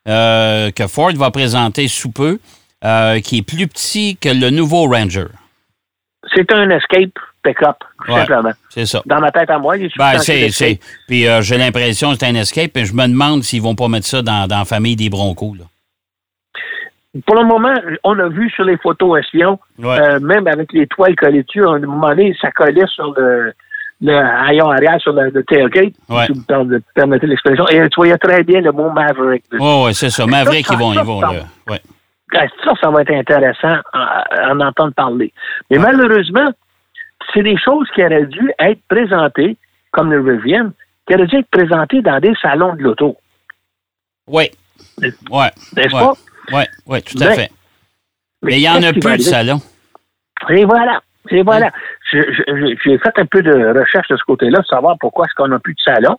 euh, 0.07 0.71
que 0.71 0.87
Ford 0.87 1.11
va 1.15 1.31
présenter 1.31 1.87
sous 1.87 2.11
peu, 2.11 2.39
euh, 2.85 3.19
qui 3.19 3.39
est 3.39 3.41
plus 3.41 3.67
petit 3.67 4.15
que 4.17 4.29
le 4.29 4.49
nouveau 4.51 4.87
Ranger. 4.87 5.25
C'est 6.35 6.51
un 6.53 6.69
escape 6.69 7.11
pick-up, 7.47 7.75
tout 8.05 8.11
Ouais. 8.11 8.19
simplement. 8.19 8.51
C'est 8.69 8.85
ça. 8.85 9.01
Dans 9.05 9.19
ma 9.19 9.31
tête 9.31 9.49
à 9.49 9.57
moi, 9.59 9.77
il 9.77 9.85
est 9.85 9.91
Ben, 9.97 10.19
substantiel 10.19 10.51
c'est. 10.51 10.79
Puis 11.07 11.27
euh, 11.27 11.41
j'ai 11.41 11.57
l'impression 11.57 12.11
que 12.11 12.17
c'est 12.19 12.27
un 12.27 12.35
escape, 12.35 12.71
mais 12.75 12.85
je 12.85 12.93
me 12.93 13.07
demande 13.07 13.43
s'ils 13.43 13.61
vont 13.61 13.75
pas 13.75 13.87
mettre 13.87 14.05
ça 14.05 14.21
dans, 14.21 14.47
dans 14.47 14.59
la 14.59 14.65
famille 14.65 14.95
des 14.95 15.09
Broncos. 15.09 15.55
Là. 15.57 15.65
Pour 17.25 17.35
le 17.35 17.45
moment, 17.45 17.73
on 18.03 18.19
a 18.19 18.27
vu 18.29 18.49
sur 18.51 18.63
les 18.65 18.77
photos 18.77 19.19
espions, 19.19 19.57
Ouais. 19.79 19.99
euh, 19.99 20.19
même 20.19 20.47
avec 20.47 20.71
les 20.73 20.85
toiles 20.87 21.15
collées 21.15 21.43
dessus, 21.43 21.65
à 21.65 21.69
un 21.71 21.79
moment 21.79 22.09
donné, 22.09 22.35
ça 22.39 22.51
collait 22.51 22.85
sur 22.93 23.11
le, 23.17 23.53
le 24.01 24.13
haillon 24.13 24.69
arrière, 24.69 24.99
sur 25.01 25.13
le, 25.13 25.29
le 25.31 25.43
tailgate, 25.43 25.93
Ouais. 26.09 26.25
si 26.27 26.33
vous 26.33 26.63
me 26.65 26.79
permettez 26.93 27.25
l'expression. 27.25 27.67
Et 27.69 27.77
tu 27.89 27.95
voyais 27.95 28.17
très 28.17 28.43
bien 28.43 28.61
le 28.61 28.71
mot 28.71 28.91
Maverick. 28.91 29.43
Oui, 29.53 29.83
ouais, 29.85 29.93
c'est 29.93 30.11
ça. 30.11 30.27
Maverick, 30.27 30.67
ça, 30.67 30.75
ils 30.75 30.79
vont, 30.79 30.93
ça, 30.93 31.01
ils 31.01 31.07
vont 31.07 31.21
ça, 31.21 31.33
là. 31.33 31.39
Ouais. 31.69 31.81
Ça, 32.63 32.71
ça 32.81 32.89
va 32.91 33.01
être 33.01 33.11
intéressant 33.13 33.77
à, 33.93 34.23
à 34.49 34.53
en 34.53 34.59
entendre 34.59 34.93
parler. 34.93 35.31
Mais 35.71 35.77
malheureusement, 35.79 36.49
c'est 37.33 37.43
des 37.43 37.57
choses 37.57 37.89
qui 37.93 38.03
auraient 38.03 38.25
dû 38.25 38.51
être 38.59 38.81
présentées, 38.87 39.57
comme 39.91 40.11
le 40.11 40.21
Rivian, 40.21 40.71
qui 41.07 41.15
auraient 41.15 41.27
dû 41.27 41.37
être 41.37 41.49
présentées 41.49 42.01
dans 42.01 42.19
des 42.19 42.33
salons 42.41 42.75
de 42.75 42.83
l'auto. 42.83 43.17
Oui. 44.27 44.49
Ouais. 45.29 45.51
N'est-ce 45.75 45.95
ouais. 45.95 46.01
pas? 46.01 46.13
Oui, 46.51 46.63
ouais, 46.85 47.01
tout 47.01 47.17
à 47.21 47.27
Mais- 47.29 47.35
fait. 47.35 47.51
Mais 48.43 48.57
il 48.57 48.61
y 48.61 48.69
en 48.69 48.83
a 48.83 48.93
peu 48.93 49.17
de 49.17 49.21
salons. 49.21 49.61
Et 50.49 50.63
voilà. 50.65 51.01
Et 51.29 51.41
voilà. 51.41 51.71
J'ai 52.11 52.97
fait 52.99 53.19
un 53.19 53.25
peu 53.25 53.41
de 53.41 53.79
recherche 53.79 54.07
de 54.09 54.15
ce 54.15 54.23
côté-là, 54.23 54.61
savoir 54.69 54.95
pourquoi 54.99 55.25
est-ce 55.25 55.33
qu'on 55.35 55.47
n'a 55.49 55.59
plus 55.59 55.73
de 55.73 55.81
salon. 55.81 56.17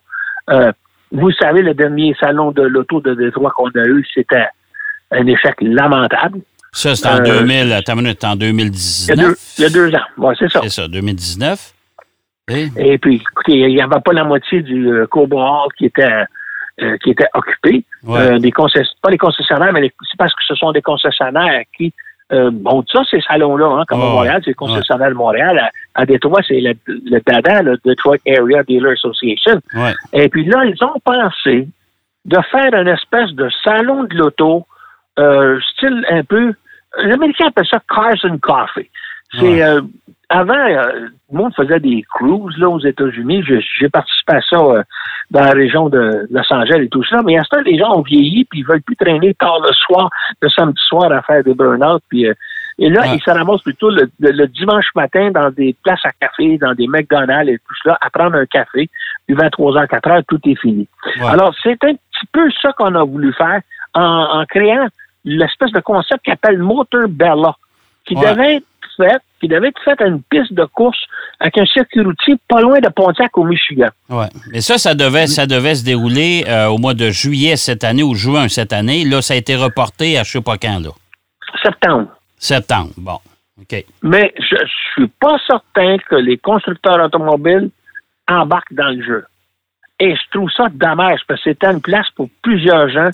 Euh, 0.49 0.71
vous 1.11 1.31
savez, 1.31 1.61
le 1.61 1.73
dernier 1.73 2.15
salon 2.19 2.51
de 2.51 2.61
l'auto 2.61 3.01
de 3.01 3.15
Détroit 3.15 3.51
qu'on 3.55 3.69
a 3.69 3.85
eu, 3.85 4.05
c'était 4.13 4.47
un 5.11 5.25
échec 5.25 5.55
lamentable. 5.61 6.41
Ça, 6.71 6.95
c'est 6.95 7.07
en 7.07 7.17
Euh, 7.19 7.41
2000. 7.41 7.73
Attends 7.73 7.93
une 7.95 8.01
minute, 8.03 8.23
en 8.23 8.33
Il 8.35 8.41
y 8.41 8.45
a 8.45 8.51
2019. 8.51 9.17
deux, 9.17 9.35
il 9.57 9.61
y 9.61 9.65
a 9.65 9.69
deux 9.69 9.95
ans. 9.95 10.05
Bon, 10.17 10.33
c'est 10.37 10.49
ça. 10.51 10.59
C'est 10.63 10.69
ça, 10.69 10.87
2019. 10.87 11.73
Et, 12.51 12.67
Et 12.77 12.97
puis, 12.97 13.15
écoutez, 13.15 13.57
il 13.59 13.75
n'y 13.75 13.81
avait 13.81 13.99
pas 14.03 14.13
la 14.13 14.23
moitié 14.23 14.61
du 14.61 14.87
euh, 14.89 15.05
qui 15.77 15.85
était, 15.85 16.09
euh, 16.81 16.97
qui 17.03 17.11
était 17.11 17.27
occupé. 17.33 17.83
Ouais. 18.03 18.19
Euh, 18.19 18.39
des 18.39 18.51
pas 19.01 19.09
les 19.11 19.17
concessionnaires, 19.17 19.71
mais 19.73 19.81
les- 19.81 19.93
c'est 20.09 20.17
parce 20.17 20.33
que 20.33 20.41
ce 20.47 20.55
sont 20.55 20.71
des 20.71 20.81
concessionnaires 20.81 21.61
qui 21.77 21.93
euh, 22.31 22.51
bon, 22.53 22.83
ça, 22.91 23.01
ces 23.09 23.21
salons-là, 23.21 23.65
hein, 23.65 23.83
comme 23.87 24.01
Ouais, 24.01 24.05
à 24.05 24.09
Montréal, 24.11 24.41
c'est 24.45 24.51
le 24.51 24.55
concessionnaire 24.55 25.09
de 25.09 25.15
Montréal. 25.15 25.57
À, 25.95 26.01
à 26.01 26.05
Détroit, 26.05 26.41
c'est 26.47 26.61
le, 26.61 26.73
le 26.85 27.19
DADA, 27.25 27.63
le 27.63 27.79
Detroit 27.83 28.17
Area 28.27 28.61
Dealer 28.61 28.91
Association. 28.91 29.59
ouais. 29.73 29.93
Et 30.13 30.29
puis 30.29 30.45
là, 30.45 30.63
ils 30.65 30.83
ont 30.83 30.99
pensé 31.03 31.67
de 32.25 32.37
faire 32.51 32.71
une 32.75 32.87
espèce 32.87 33.31
de 33.31 33.49
salon 33.63 34.03
de 34.03 34.15
l'auto, 34.15 34.67
euh, 35.19 35.59
style 35.73 36.05
un 36.09 36.23
peu. 36.23 36.53
Les 37.03 37.11
Américains 37.13 37.47
appellent 37.47 37.67
ça 37.69 37.79
Cars 37.87 38.17
and 38.25 38.37
Coffee. 38.41 38.89
C'est 39.37 39.41
Ouais. 39.41 39.61
euh, 39.63 39.81
avant, 40.29 40.53
euh, 40.53 41.07
le 41.31 41.37
monde 41.37 41.53
faisait 41.55 41.79
des 41.79 42.03
cruises 42.15 42.57
là 42.57 42.67
aux 42.69 42.79
États-Unis. 42.79 43.43
J'ai 43.79 43.89
participé 43.89 44.33
à 44.33 44.41
ça 44.41 44.57
euh, 44.57 44.83
dans 45.29 45.41
la 45.41 45.51
région 45.51 45.87
de 45.89 46.27
Los 46.31 46.51
Angeles 46.53 46.81
et 46.83 46.89
tout 46.89 47.03
ça. 47.03 47.21
Mais 47.23 47.37
à 47.37 47.43
ce 47.43 47.49
temps, 47.49 47.61
les 47.63 47.77
gens 47.77 47.95
ont 47.95 48.01
vieilli 48.01 48.45
puis 48.45 48.61
ils 48.61 48.65
veulent 48.65 48.81
plus 48.81 48.95
traîner 48.95 49.33
tard 49.35 49.59
le 49.61 49.71
soir, 49.73 50.09
le 50.41 50.49
samedi 50.49 50.81
soir 50.87 51.11
à 51.11 51.21
faire 51.21 51.43
des 51.43 51.53
burn-out. 51.53 52.01
Puis 52.09 52.27
euh, 52.27 52.33
et 52.81 52.89
là, 52.89 53.01
Ouais. 53.01 53.15
ils 53.17 53.21
se 53.21 53.29
ramassent 53.29 53.61
plutôt 53.61 53.89
le, 53.91 54.09
le- 54.19 54.31
le 54.31 54.47
dimanche 54.47 54.87
matin 54.95 55.29
dans 55.31 55.51
des 55.51 55.75
places 55.83 56.05
à 56.05 56.11
café, 56.13 56.57
dans 56.57 56.73
des 56.73 56.87
McDonald's 56.87 57.51
et 57.51 57.57
tout 57.57 57.75
cela, 57.83 57.97
à 58.01 58.09
prendre 58.09 58.35
un 58.37 58.45
café. 58.45 58.89
Puis 59.27 59.35
23h, 59.35 59.85
4h, 59.87 60.23
tout 60.27 60.39
est 60.45 60.55
fini. 60.59 60.87
Ouais. 61.19 61.27
Alors, 61.27 61.53
c'est 61.61 61.83
un 61.83 61.93
petit 61.93 62.25
peu 62.31 62.49
ça 62.61 62.71
qu'on 62.73 62.95
a 62.95 63.03
voulu 63.03 63.31
faire 63.33 63.59
en, 63.93 64.01
en 64.39 64.45
créant 64.45 64.87
l'espèce 65.25 65.71
de 65.71 65.79
concept 65.79 66.25
qu'on 66.25 66.33
appelle 66.33 66.59
Motor 66.59 67.07
Bella, 67.09 67.55
qui 68.05 68.15
Ouais. 68.15 68.31
devait 68.33 68.55
être 68.57 68.65
fait, 68.97 69.21
qui 69.39 69.47
devait 69.47 69.69
être 69.69 69.81
fait 69.83 70.01
à 70.01 70.07
une 70.07 70.21
piste 70.23 70.51
de 70.53 70.65
course 70.65 70.97
avec 71.39 71.57
un 71.57 71.65
circuit 71.65 72.01
routier 72.01 72.35
pas 72.49 72.59
loin 72.61 72.79
de 72.79 72.89
Pontiac 72.89 73.37
au 73.37 73.43
Michigan. 73.45 73.87
Ouais. 74.09 74.27
Mais 74.51 74.59
ça, 74.61 74.77
ça 74.77 74.93
devait, 74.95 75.27
ça 75.27 75.45
devait 75.45 75.75
se 75.75 75.85
dérouler 75.85 76.43
euh, 76.47 76.67
au 76.67 76.77
mois 76.77 76.93
de 76.93 77.09
juillet 77.09 77.55
cette 77.55 77.83
année 77.85 78.03
ou 78.03 78.13
juin 78.15 78.49
cette 78.49 78.73
année. 78.73 79.05
Là, 79.05 79.21
ça 79.21 79.35
a 79.35 79.37
été 79.37 79.55
reporté 79.55 80.17
à 80.17 80.23
je 80.23 80.31
sais 80.31 80.41
pas 80.41 80.57
quand, 80.57 80.79
là. 80.79 80.89
Septembre. 81.63 82.07
Septembre. 82.37 82.91
Bon. 82.97 83.19
OK. 83.61 83.85
Mais 84.03 84.33
je 84.39 84.55
suis 84.93 85.07
pas 85.19 85.37
certain 85.47 85.97
que 86.09 86.15
les 86.15 86.37
constructeurs 86.37 87.03
automobiles 87.03 87.69
embarquent 88.27 88.73
dans 88.73 88.89
le 88.89 89.03
jeu. 89.03 89.25
Et 89.99 90.15
je 90.15 90.21
trouve 90.31 90.49
ça 90.51 90.67
dommage 90.71 91.19
parce 91.27 91.41
que 91.43 91.49
c'était 91.51 91.67
une 91.71 91.81
place 91.81 92.07
pour 92.15 92.29
plusieurs 92.41 92.87
gens 92.89 93.09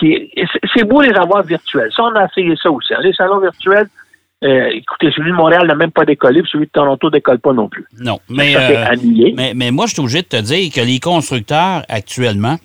qui. 0.00 0.30
c'est- 0.74 0.84
beau 0.84 1.00
les 1.02 1.12
avoir 1.12 1.42
virtuels. 1.44 1.90
Ça, 1.94 2.02
on 2.04 2.14
a 2.16 2.26
essayé 2.26 2.54
ça 2.62 2.70
aussi. 2.70 2.92
hein. 2.94 2.98
Les 3.02 3.12
salons 3.12 3.38
virtuels, 3.40 3.88
euh, 4.42 4.68
écoutez, 4.72 5.12
celui 5.14 5.30
de 5.30 5.36
Montréal 5.36 5.66
n'a 5.66 5.74
même 5.74 5.90
pas 5.92 6.04
décollé, 6.04 6.42
puis 6.42 6.50
celui 6.50 6.66
de 6.66 6.70
Toronto 6.72 7.10
décolle 7.10 7.38
pas 7.38 7.52
non 7.52 7.68
plus. 7.68 7.84
Non. 8.00 8.18
Mais, 8.28 8.54
ça 8.54 8.60
fait 8.62 8.76
euh, 8.78 9.32
mais, 9.36 9.52
mais 9.54 9.70
moi, 9.70 9.86
je 9.86 9.92
suis 9.92 10.00
obligé 10.00 10.22
de 10.22 10.26
te 10.28 10.40
dire 10.40 10.72
que 10.72 10.80
les 10.80 10.98
constructeurs, 10.98 11.84
actuellement, 11.88 12.56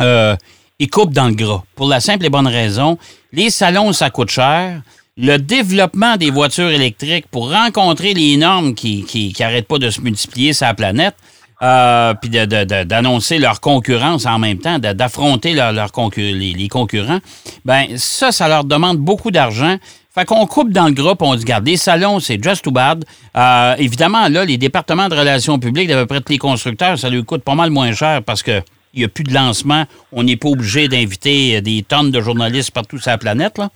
euh, 0.00 0.36
ils 0.78 0.88
coupent 0.88 1.12
dans 1.12 1.28
le 1.28 1.34
gras. 1.34 1.62
Pour 1.76 1.88
la 1.88 2.00
simple 2.00 2.24
et 2.24 2.30
bonne 2.30 2.46
raison, 2.46 2.98
les 3.32 3.50
salons, 3.50 3.92
ça 3.92 4.10
coûte 4.10 4.30
cher. 4.30 4.80
Le 5.18 5.36
développement 5.36 6.16
des 6.16 6.30
voitures 6.30 6.70
électriques 6.70 7.26
pour 7.30 7.52
rencontrer 7.52 8.14
les 8.14 8.36
normes 8.38 8.74
qui 8.74 9.04
qui, 9.04 9.32
qui 9.34 9.42
pas 9.68 9.78
de 9.78 9.90
se 9.90 10.00
multiplier 10.00 10.54
sur 10.54 10.66
la 10.66 10.74
planète, 10.74 11.14
euh, 11.62 12.14
puis 12.14 12.30
d'annoncer 12.30 13.38
leur 13.38 13.60
concurrence 13.60 14.26
en 14.26 14.38
même 14.38 14.58
temps, 14.58 14.78
d'affronter 14.78 15.54
leur, 15.54 15.72
les, 15.72 16.68
concurrents, 16.68 17.20
ben 17.64 17.86
ça, 17.96 18.32
ça 18.32 18.48
leur 18.48 18.64
demande 18.64 18.98
beaucoup 18.98 19.30
d'argent. 19.30 19.76
Fait 20.14 20.26
qu'on 20.26 20.46
coupe 20.46 20.70
dans 20.70 20.86
le 20.86 20.92
groupe, 20.92 21.22
on 21.22 21.34
dit, 21.34 21.44
garde, 21.44 21.66
les 21.66 21.76
salons, 21.76 22.20
c'est 22.20 22.42
just 22.42 22.62
too 22.62 22.70
bad. 22.70 23.04
Euh, 23.36 23.74
évidemment, 23.78 24.28
là, 24.28 24.44
les 24.44 24.58
départements 24.58 25.08
de 25.08 25.14
relations 25.14 25.58
publiques 25.58 25.88
d'à 25.88 25.96
peu 26.00 26.06
près 26.06 26.20
tous 26.20 26.32
les 26.32 26.38
constructeurs, 26.38 26.98
ça 26.98 27.08
leur 27.08 27.24
coûte 27.24 27.42
pas 27.42 27.54
mal 27.54 27.70
moins 27.70 27.92
cher 27.92 28.22
parce 28.22 28.42
que 28.42 28.60
il 28.94 28.98
n'y 28.98 29.04
a 29.04 29.08
plus 29.08 29.24
de 29.24 29.32
lancement. 29.32 29.84
On 30.12 30.22
n'est 30.22 30.36
pas 30.36 30.48
obligé 30.48 30.86
d'inviter 30.88 31.62
des 31.62 31.82
tonnes 31.82 32.10
de 32.10 32.20
journalistes 32.20 32.72
partout 32.72 32.98
sur 32.98 33.10
la 33.10 33.18
planète, 33.18 33.56
là. 33.56 33.70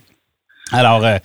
Alors, 0.71 1.03
euh, 1.05 1.17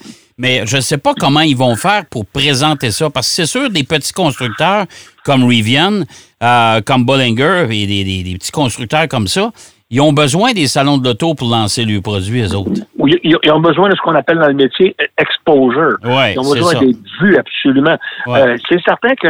mais 0.43 0.67
je 0.67 0.77
ne 0.77 0.81
sais 0.83 0.99
pas 0.99 1.15
comment 1.19 1.41
ils 1.41 1.57
vont 1.57 1.77
faire 1.77 2.03
pour 2.11 2.27
présenter 2.27 2.91
ça, 2.91 3.09
parce 3.09 3.29
que 3.29 3.35
c'est 3.35 3.47
sûr, 3.47 3.71
des 3.71 3.85
petits 3.85 4.13
constructeurs 4.13 4.85
comme 5.25 5.45
Rivian, 5.45 6.01
euh, 6.43 6.81
comme 6.85 7.05
Bollinger, 7.07 7.67
et 7.71 7.87
des, 7.87 8.03
des- 8.05 8.23
des 8.25 8.35
petits 8.39 8.51
constructeurs 8.51 9.07
comme 9.09 9.29
ça, 9.29 9.51
ils 9.89 10.01
ont 10.01 10.13
besoin 10.13 10.53
des 10.53 10.67
salons 10.67 10.99
de 10.99 11.05
l'auto 11.07 11.35
pour 11.35 11.49
lancer 11.49 11.85
leurs 11.85 12.03
produits, 12.03 12.41
eux 12.43 12.57
autres. 12.57 12.81
Ils, 13.07 13.21
ils- 13.45 13.53
ont 13.53 13.61
besoin 13.61 13.89
de 13.89 13.95
ce 13.95 14.01
qu'on 14.01 14.15
appelle 14.15 14.39
dans 14.39 14.49
le 14.49 14.55
métier 14.55 14.97
euh, 15.01 15.05
exposure. 15.19 15.97
Ouais, 16.03 16.33
Ils 16.33 16.41
ont 16.41 16.53
besoin 16.55 16.75
d'être 16.81 16.99
vus, 17.21 17.37
absolument. 17.37 17.97
Ouais. 18.27 18.41
Euh, 18.41 18.57
c'est 18.69 18.83
certain 18.83 19.15
que 19.15 19.29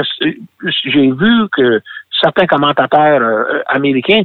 j'ai 0.86 1.10
vu 1.10 1.32
que 1.52 1.80
certains 2.22 2.46
commentateurs 2.46 3.20
euh, 3.20 3.60
américains 3.66 4.22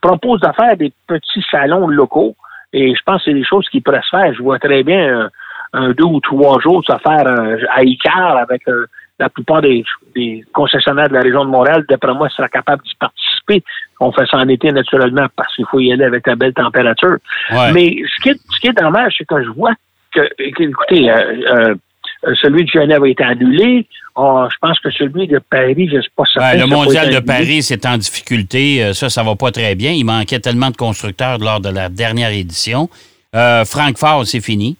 proposent 0.00 0.40
de 0.40 0.52
faire 0.54 0.76
des 0.76 0.92
petits 1.08 1.44
salons 1.50 1.88
locaux 1.88 2.36
et 2.72 2.94
je 2.94 3.00
pense 3.06 3.24
que 3.24 3.30
c'est 3.30 3.34
des 3.34 3.44
choses 3.46 3.66
qui 3.70 3.80
pourraient 3.80 4.02
se 4.02 4.10
faire. 4.16 4.32
Je 4.34 4.42
vois 4.42 4.58
très 4.58 4.82
bien 4.84 5.30
un 5.72 5.90
deux 5.90 6.04
ou 6.04 6.20
trois 6.20 6.60
jours 6.60 6.82
se 6.86 6.96
faire 6.98 7.26
euh, 7.26 7.56
à 7.74 7.82
Icar 7.82 8.36
avec 8.36 8.66
euh, 8.68 8.86
la 9.18 9.28
plupart 9.28 9.62
des, 9.62 9.84
des 10.14 10.44
concessionnaires 10.52 11.08
de 11.08 11.14
la 11.14 11.20
région 11.20 11.44
de 11.44 11.50
Montréal. 11.50 11.84
D'après 11.88 12.14
moi, 12.14 12.28
sera 12.30 12.48
capable 12.48 12.82
d'y 12.84 12.94
participer. 12.94 13.62
On 14.00 14.12
fait 14.12 14.26
ça 14.30 14.38
en 14.38 14.48
été 14.48 14.70
naturellement 14.70 15.26
parce 15.36 15.54
qu'il 15.56 15.66
faut 15.70 15.80
y 15.80 15.92
aller 15.92 16.04
avec 16.04 16.26
la 16.26 16.36
belle 16.36 16.54
température. 16.54 17.16
Ouais. 17.50 17.72
Mais 17.72 17.96
ce 18.16 18.22
qui 18.22 18.28
est, 18.30 18.40
ce 18.54 18.60
qui 18.60 18.68
est 18.68 18.80
dommage, 18.80 19.14
c'est 19.18 19.26
que 19.26 19.42
je 19.42 19.48
vois 19.50 19.74
que, 20.12 20.20
écoutez, 20.38 21.10
euh, 21.10 21.74
euh, 22.26 22.34
celui 22.40 22.64
de 22.64 22.70
Genève 22.70 23.02
a 23.02 23.08
été 23.08 23.24
annulé. 23.24 23.86
Oh, 24.14 24.46
je 24.50 24.56
pense 24.60 24.78
que 24.80 24.90
celui 24.90 25.26
de 25.28 25.38
Paris, 25.50 25.88
je 25.90 25.96
ne 25.96 26.02
sais 26.02 26.08
pas 26.16 26.24
certain. 26.32 26.48
Ouais, 26.50 26.56
que 26.56 26.60
le 26.60 26.66
mondial 26.66 27.14
de. 27.14 27.20
Paris, 27.20 27.62
c'est 27.62 27.84
en 27.86 27.96
difficulté. 27.96 28.92
Ça, 28.94 29.08
ça 29.08 29.22
va 29.22 29.36
pas 29.36 29.50
très 29.50 29.74
bien. 29.74 29.92
Il 29.92 30.04
manquait 30.04 30.40
tellement 30.40 30.70
de 30.70 30.76
constructeurs 30.76 31.38
lors 31.38 31.60
de 31.60 31.68
la 31.68 31.88
dernière 31.88 32.30
édition. 32.30 32.88
Euh, 33.34 33.64
Francfort, 33.64 34.26
c'est 34.26 34.40
fini. 34.40 34.76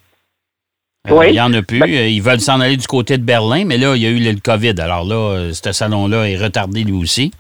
Euh, 1.07 1.12
Oui. 1.14 1.26
Il 1.28 1.33
n'y 1.33 1.40
en 1.40 1.52
a 1.52 1.62
plus. 1.62 1.78
Ben- 1.78 1.88
Euh, 1.90 2.09
Ils 2.09 2.21
veulent 2.23 2.40
s'en 2.40 2.61
aller 2.61 2.76
du 2.76 2.87
côté 2.87 3.17
de 3.19 3.23
Berlin, 3.23 3.64
mais 3.64 3.78
là, 3.78 3.95
il 3.97 4.02
y 4.02 4.07
a 4.07 4.11
eu 4.11 4.19
le 4.19 4.38
COVID. 4.40 4.75
Alors 4.81 5.05
là, 5.05 5.14
euh, 5.14 5.52
ce 5.52 5.73
salon-là 5.73 6.28
est 6.28 6.37
retardé 6.37 6.85
lui 6.85 6.93
aussi. 6.93 7.31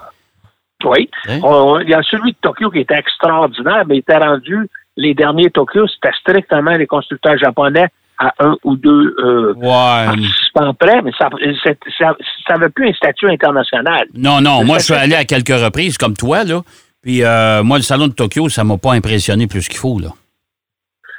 Oui. 0.84 1.10
Hein? 1.28 1.40
On- 1.42 1.80
Il 1.80 1.88
y 1.88 1.94
a 1.94 2.02
celui 2.02 2.32
de 2.32 2.36
Tokyo 2.40 2.70
qui 2.70 2.78
était 2.78 2.94
extraordinaire, 2.98 3.84
mais 3.86 3.96
il 3.96 3.98
était 3.98 4.16
rendu, 4.16 4.68
les 4.96 5.12
derniers 5.14 5.50
Tokyo, 5.50 5.86
c'était 5.88 6.14
strictement 6.20 6.72
les 6.76 6.86
constructeurs 6.86 7.36
japonais 7.36 7.88
à 8.20 8.32
un 8.40 8.56
ou 8.64 8.76
deux 8.76 9.14
euh, 9.22 9.54
Ouais. 9.54 10.06
participants 10.06 10.74
près, 10.74 11.02
mais 11.02 11.10
ça 11.18 11.28
c'est- 11.64 11.78
ça 11.98 12.16
ça 12.46 12.54
avait 12.54 12.68
plus 12.70 12.88
un 12.88 12.92
statut 12.92 13.28
international. 13.28 14.06
Non, 14.14 14.40
non, 14.40 14.60
Le 14.60 14.66
moi, 14.66 14.78
je 14.78 14.84
suis 14.84 14.94
allé 14.94 15.14
à 15.14 15.24
quelques 15.24 15.48
reprises, 15.60 15.98
comme 15.98 16.14
toi, 16.16 16.44
là. 16.44 16.62
Puis, 17.02 17.22
euh, 17.22 17.62
moi, 17.62 17.76
le 17.78 17.82
salon 17.84 18.08
de 18.08 18.12
Tokyo, 18.12 18.48
ça 18.48 18.64
m'a 18.64 18.76
pas 18.76 18.92
impressionné 18.94 19.46
plus 19.46 19.68
qu'il 19.68 19.78
faut, 19.78 19.98
là. 20.00 20.08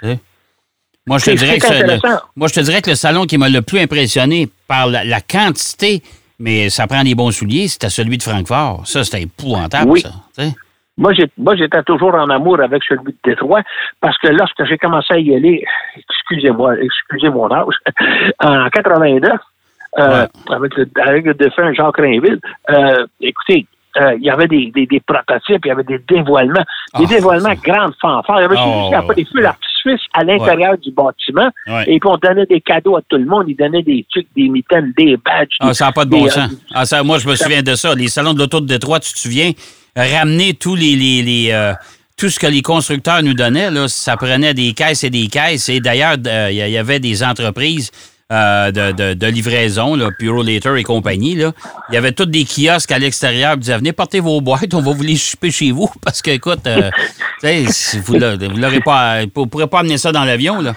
Sais? 0.01 0.19
Moi, 1.09 1.17
je 1.17 1.25
te 1.25 1.31
dirais 1.31 1.57
que 1.57 1.67
le- 1.67 1.75
intéressant. 1.93 2.21
moi, 2.35 2.47
je 2.47 2.53
te 2.53 2.59
dirais 2.61 2.81
que 2.81 2.91
le 2.91 2.95
salon 2.95 3.25
qui 3.25 3.37
m'a 3.37 3.49
le 3.49 3.61
plus 3.61 3.79
impressionné 3.79 4.47
par 4.67 4.87
la, 4.87 5.03
la 5.03 5.19
quantité, 5.21 6.01
mais 6.39 6.69
ça 6.69 6.87
prend 6.87 7.03
des 7.03 7.15
bons 7.15 7.31
souliers, 7.31 7.67
c'était 7.67 7.89
celui 7.89 8.17
de 8.17 8.23
Francfort. 8.23 8.83
Ça, 8.85 9.03
c'était 9.03 9.23
épouvantable, 9.23 9.89
Oui. 9.91 10.01
ça. 10.01 10.43
Moi, 10.97 11.55
j'étais 11.55 11.83
toujours 11.83 12.13
en 12.13 12.29
amour 12.29 12.59
avec 12.61 12.83
celui 12.83 13.13
de 13.13 13.17
Détroit 13.23 13.61
parce 14.01 14.17
que 14.17 14.27
lorsque 14.27 14.63
j'ai 14.65 14.77
commencé 14.77 15.13
à 15.13 15.17
y 15.19 15.33
aller, 15.35 15.63
excusez-moi, 15.97 16.75
excusez 16.81 17.29
mon 17.29 17.49
âge, 17.51 17.75
en 18.43 18.69
89, 18.69 19.31
euh, 19.97 20.27
avec, 20.51 20.75
le, 20.75 20.87
avec 21.05 21.25
le 21.25 21.33
défunt 21.33 21.73
Jacques 21.73 21.97
Rainville, 21.97 22.39
euh, 22.69 23.05
écoutez, 23.21 23.65
euh, 23.98 24.15
il 24.17 24.24
y 24.24 24.29
avait 24.29 24.48
des, 24.48 24.72
des, 24.74 24.86
des 24.86 25.00
prototypes, 25.00 25.65
il 25.65 25.67
y 25.67 25.72
avait 25.72 25.84
des 25.84 26.00
dévoilements, 26.08 26.63
des 26.98 27.05
Ah, 27.05 27.10
dévoilements 27.10 27.53
grandes 27.63 27.93
fanfares. 28.01 28.39
Il 28.39 28.41
y 28.41 28.46
avait, 28.46 28.55
ouais, 29.08 29.15
des 29.15 29.25
feux 29.25 29.41
d'artifice 29.41 30.01
à 30.13 30.24
l'intérieur 30.24 30.77
du 30.77 30.91
bâtiment 30.91 31.50
Ouais. 31.67 31.84
et 31.88 32.00
puis 32.00 32.10
on 32.10 32.17
donnait 32.17 32.46
des 32.46 32.62
cadeaux 32.62 32.98
à 32.98 33.01
tout 33.10 33.17
le 33.17 33.25
monde. 33.25 33.46
Ils 33.48 33.55
donnaient 33.55 33.81
des 33.84 34.05
trucs, 34.12 34.27
des 34.36 34.48
mitaines, 34.50 34.93
des 34.98 35.17
badges. 35.17 35.55
Ah, 35.60 35.74
ça 35.74 35.86
n'a 35.88 35.91
pas 35.91 36.05
de 36.05 36.12
bon 36.12 36.24
des, 36.25 36.29
sens. 36.29 36.51
euh, 36.51 36.55
Ah, 36.74 36.86
ça, 36.86 37.01
moi, 37.03 37.17
je 37.17 37.27
me 37.27 37.36
souviens 37.36 37.63
de 37.63 37.75
ça. 37.75 37.96
Les 37.96 38.08
salons 38.08 38.34
de 38.34 38.39
l'auto 38.39 38.60
de 38.62 38.67
Détroit, 38.67 39.00
tu 39.00 39.12
te 39.13 39.17
souviens, 39.19 39.51
ramener 39.96 40.53
tous 40.53 40.75
les. 40.75 40.96
les, 40.96 41.22
les, 41.22 41.51
euh, 41.51 41.74
tout 42.17 42.27
ce 42.29 42.38
que 42.38 42.48
les 42.48 42.62
constructeurs 42.62 43.24
nous 43.24 43.34
donnaient, 43.34 43.72
là, 43.72 43.88
ça 43.88 44.17
prenait 44.17 44.53
des 44.53 44.74
caisses 44.74 45.05
et 45.05 45.10
des 45.10 45.27
caisses. 45.27 45.69
Et 45.69 45.79
d'ailleurs, 45.79 46.15
il 46.51 46.55
y 46.55 46.77
avait 46.77 47.00
des 47.00 47.24
entreprises 47.24 47.91
euh, 48.31 48.71
de, 48.71 48.91
de, 48.91 49.13
de 49.15 49.27
livraison, 49.27 49.95
là, 49.95 50.09
Puro 50.17 50.43
Later 50.43 50.75
et 50.77 50.83
compagnie. 50.83 51.36
Là. 51.36 51.51
Il 51.89 51.95
y 51.95 51.98
avait 51.98 52.12
tous 52.12 52.25
des 52.27 52.45
kiosques 52.45 52.91
à 52.91 53.00
l'extérieur 53.00 53.53
qui 53.53 53.59
disaient 53.62 53.77
Venez 53.77 53.91
porter 53.93 54.19
vos 54.19 54.39
boîtes, 54.41 54.74
on 54.74 54.81
va 54.81 54.91
vous 54.93 55.01
les 55.03 55.15
choper 55.15 55.50
chez 55.51 55.71
vous. 55.71 55.89
Parce 56.03 56.21
que, 56.21 56.31
écoute, 56.31 56.65
euh, 56.67 56.91
vous 58.05 58.17
ne 58.17 58.62
l'aurez 58.62 58.81
pas. 58.81 59.21
Vous 59.33 59.48
pourrez 59.48 59.67
pas 59.67 59.79
amener 59.79 59.98
ça 59.98 60.12
dans 60.12 60.24
l'avion. 60.25 60.62
là. 60.62 60.74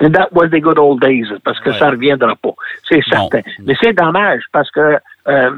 And 0.00 0.10
that 0.12 0.28
was 0.32 0.48
the 0.48 0.58
good 0.60 0.78
old 0.78 1.00
days, 1.00 1.26
parce 1.44 1.60
que 1.60 1.70
Ouais. 1.70 1.78
ça 1.78 1.86
ne 1.86 1.90
reviendra 1.92 2.34
pas. 2.34 2.54
C'est 2.88 3.02
certain. 3.08 3.40
Mais 3.64 3.74
c'est 3.80 3.92
dommage, 3.92 4.40
parce 4.50 4.68
que 4.70 4.96
euh, 5.28 5.50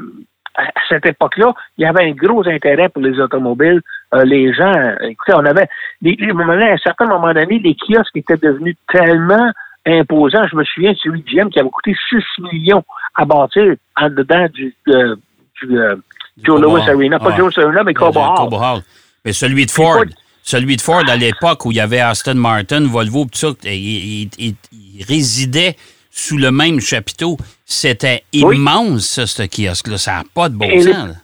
à 0.55 0.63
cette 0.87 1.05
époque-là, 1.05 1.53
il 1.77 1.83
y 1.83 1.85
avait 1.85 2.03
un 2.03 2.11
gros 2.11 2.47
intérêt 2.47 2.89
pour 2.89 3.01
les 3.01 3.17
automobiles. 3.19 3.81
Euh, 4.13 4.23
les 4.23 4.53
gens, 4.53 4.71
écoutez, 5.01 5.33
on 5.33 5.45
avait, 5.45 5.67
les- 6.01 6.17
à 6.21 6.73
un 6.73 6.77
certain 6.77 7.07
moment 7.07 7.33
donné, 7.33 7.59
les 7.59 7.75
kiosques 7.75 8.15
étaient 8.17 8.37
devenus 8.37 8.75
tellement 8.91 9.49
imposants. 9.85 10.47
Je 10.51 10.55
me 10.55 10.63
souviens 10.63 10.91
de 10.93 10.97
celui 10.97 11.21
de 11.21 11.27
GM 11.29 11.49
qui 11.49 11.59
avait 11.59 11.69
coûté 11.69 11.95
6 12.09 12.17
millions 12.51 12.83
à 13.15 13.25
bâtir 13.25 13.75
en 13.99 14.09
dedans 14.09 14.47
du, 14.53 14.75
euh, 14.89 15.15
du 15.61 15.77
euh, 15.79 15.95
Joe 16.43 16.59
Cobo 16.61 16.71
Louis 16.77 16.81
Hall. 16.81 16.89
Arena. 16.89 17.19
Pas 17.19 17.29
Ah. 17.33 17.37
Joe 17.37 17.57
Arena, 17.57 17.83
mais 17.83 17.93
Cobo 17.93 18.19
Hall. 18.19 18.81
Mais 19.23 19.33
celui 19.33 19.65
de 19.65 19.71
Ford, 19.71 20.03
celui 20.43 20.75
de 20.75 20.81
Ford 20.81 21.03
à 21.07 21.15
l'époque 21.15 21.65
où 21.65 21.71
il 21.71 21.77
y 21.77 21.79
avait 21.81 21.99
Aston 21.99 22.35
Martin, 22.35 22.85
Volvo, 22.87 23.25
tout 23.25 23.29
ça, 23.37 23.47
il, 23.63 23.71
il- 23.71 24.29
il- 24.37 24.55
il 24.71 25.03
résidait 25.05 25.75
sous 26.11 26.37
le 26.37 26.51
même 26.51 26.79
chapiteau. 26.79 27.37
C'était 27.65 28.23
Oui. 28.35 28.55
immense, 28.57 29.05
ça, 29.07 29.25
ce 29.27 29.43
kiosque-là. 29.43 29.97
Ça 29.97 30.11
n'a 30.17 30.23
pas 30.33 30.49
de 30.49 30.55
bon 30.55 30.65
Et 30.69 30.81
sens. 30.81 31.15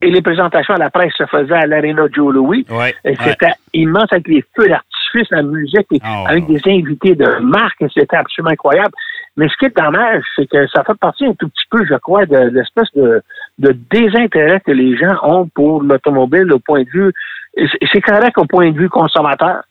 Et 0.00 0.10
les 0.10 0.22
présentations 0.22 0.74
à 0.74 0.78
la 0.78 0.90
presse 0.90 1.12
se 1.18 1.26
faisaient 1.26 1.54
à 1.54 1.66
l'Arena 1.66 2.04
Joe 2.14 2.32
Louis. 2.32 2.64
Ouais. 2.70 2.94
C'était 3.04 3.52
immense 3.74 4.06
avec 4.12 4.28
les 4.28 4.44
feux 4.56 4.68
d'artifice, 4.68 4.97
la 5.30 5.42
musique, 5.42 5.86
et 5.92 6.00
Ah, 6.02 6.24
avec 6.28 6.46
des 6.46 6.60
invités 6.66 7.14
de 7.14 7.40
marque. 7.40 7.80
et 7.82 7.88
C'était 7.94 8.16
absolument 8.16 8.52
incroyable. 8.52 8.92
Mais 9.36 9.48
ce 9.48 9.56
qui 9.56 9.66
est 9.66 9.76
dommage, 9.76 10.24
c'est 10.34 10.48
que 10.48 10.66
ça 10.68 10.82
fait 10.84 10.98
partie 10.98 11.26
un 11.26 11.34
tout 11.34 11.48
petit 11.48 11.64
peu, 11.70 11.84
je 11.86 11.94
crois, 11.94 12.26
de 12.26 12.36
l'espèce 12.36 12.92
de, 12.94 13.22
de 13.58 13.76
désintérêt 13.90 14.60
que 14.60 14.72
les 14.72 14.96
gens 14.96 15.16
ont 15.22 15.46
pour 15.46 15.82
l'automobile 15.82 16.52
au 16.52 16.58
point 16.58 16.82
de 16.82 16.88
vue. 16.88 17.12
C'est 17.92 18.00
correct 18.00 18.36
au 18.36 18.46
point 18.46 18.70
de 18.70 18.76
vue 18.76 18.88
consommateur. 18.88 19.62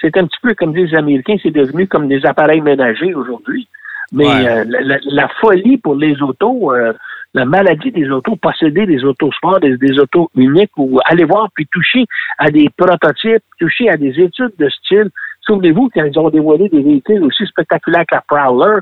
C'est 0.00 0.16
un 0.18 0.26
petit 0.26 0.38
peu 0.42 0.54
comme 0.54 0.74
disent 0.74 0.90
les 0.90 0.98
Américains, 0.98 1.36
c'est 1.42 1.50
devenu 1.50 1.86
comme 1.86 2.08
des 2.08 2.26
appareils 2.26 2.60
ménagers 2.60 3.14
aujourd'hui. 3.14 3.66
Mais 4.12 4.46
euh, 4.46 4.64
la, 5.04 5.28
folie 5.40 5.78
pour 5.78 5.94
les 5.94 6.20
autos, 6.22 6.72
euh, 6.72 6.92
la 7.34 7.44
maladie 7.44 7.90
des 7.90 8.08
autos, 8.10 8.36
posséder 8.36 8.86
des 8.86 9.04
autos 9.04 9.32
sport, 9.32 9.60
des, 9.60 9.76
des, 9.76 9.98
autos 9.98 10.30
uniques, 10.36 10.70
ou 10.76 11.00
aller 11.04 11.24
voir 11.24 11.48
puis 11.54 11.66
toucher 11.66 12.06
à 12.38 12.50
des 12.50 12.70
prototypes, 12.76 13.42
toucher 13.58 13.90
à 13.90 13.96
des 13.96 14.18
études 14.20 14.52
de 14.58 14.68
style. 14.68 15.10
Souvenez-vous 15.42 15.90
quand 15.92 16.04
ils 16.04 16.18
ont 16.18 16.30
dévoilé 16.30 16.68
des 16.68 16.82
véhicules 16.82 17.22
aussi 17.24 17.44
spectaculaires 17.46 18.04
que 18.06 18.14
la 18.14 18.22
Prowler, 18.26 18.80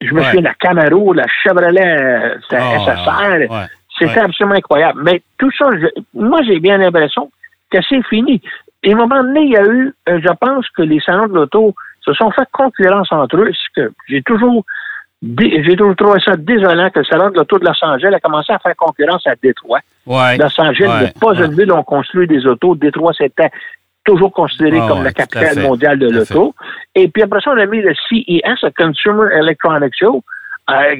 je 0.00 0.12
me 0.12 0.22
souviens 0.22 0.40
de 0.40 0.46
la 0.46 0.54
Camaro, 0.54 1.12
la 1.12 1.26
Chevrolet 1.42 2.00
euh, 2.00 2.38
SSR, 2.50 3.68
c'était 3.98 4.20
absolument 4.20 4.56
incroyable. 4.56 5.02
Mais 5.04 5.22
tout 5.38 5.50
ça, 5.56 5.68
moi 6.14 6.40
j'ai 6.42 6.58
bien 6.58 6.78
l'impression 6.78 7.30
que 7.70 7.78
c'est 7.88 8.04
fini. 8.06 8.40
Et 8.82 8.92
à 8.92 8.96
un 8.96 8.98
moment 8.98 9.22
donné, 9.22 9.42
il 9.42 9.50
y 9.50 9.56
a 9.56 9.64
eu, 9.64 9.94
je 10.08 10.32
pense 10.40 10.68
que 10.70 10.82
les 10.82 11.00
salons 11.00 11.28
de 11.28 11.34
l'auto 11.34 11.74
se 12.00 12.12
sont 12.14 12.30
fait 12.32 12.48
concurrence 12.50 13.12
entre 13.12 13.36
eux, 13.36 13.52
ce 13.52 13.80
que 13.80 13.92
j'ai 14.08 14.22
toujours 14.22 14.64
j'ai 15.22 15.76
toujours 15.76 15.94
trouvé 15.94 16.18
ça 16.24 16.34
désolant 16.36 16.90
que 16.90 16.98
le 16.98 17.04
salon 17.04 17.30
de 17.30 17.36
l'auto 17.36 17.58
de 17.58 17.64
Los 17.64 17.84
Angeles 17.84 18.12
a 18.14 18.20
commencé 18.20 18.52
à 18.52 18.58
faire 18.58 18.74
concurrence 18.76 19.26
à 19.26 19.34
Détroit. 19.40 19.80
Los 20.06 20.60
Angeles 20.60 20.90
n'est 21.00 21.12
pas 21.20 21.34
une 21.34 21.54
ville 21.54 21.70
où 21.70 21.76
on 21.76 21.84
construit 21.84 22.26
des 22.26 22.44
autos. 22.44 22.74
Détroit, 22.74 23.12
c'était 23.16 23.50
toujours 24.04 24.32
considéré 24.32 24.78
comme 24.88 25.04
la 25.04 25.12
capitale 25.12 25.62
mondiale 25.62 25.98
de 25.98 26.10
l'auto. 26.10 26.54
Et 26.94 27.08
puis 27.08 27.22
après 27.22 27.40
ça, 27.40 27.52
on 27.54 27.58
a 27.58 27.66
mis 27.66 27.80
le 27.80 27.94
CES, 28.08 28.62
le 28.62 28.70
Consumer 28.76 29.28
Electronics 29.32 29.94
Show, 29.96 30.24
euh, 30.70 30.96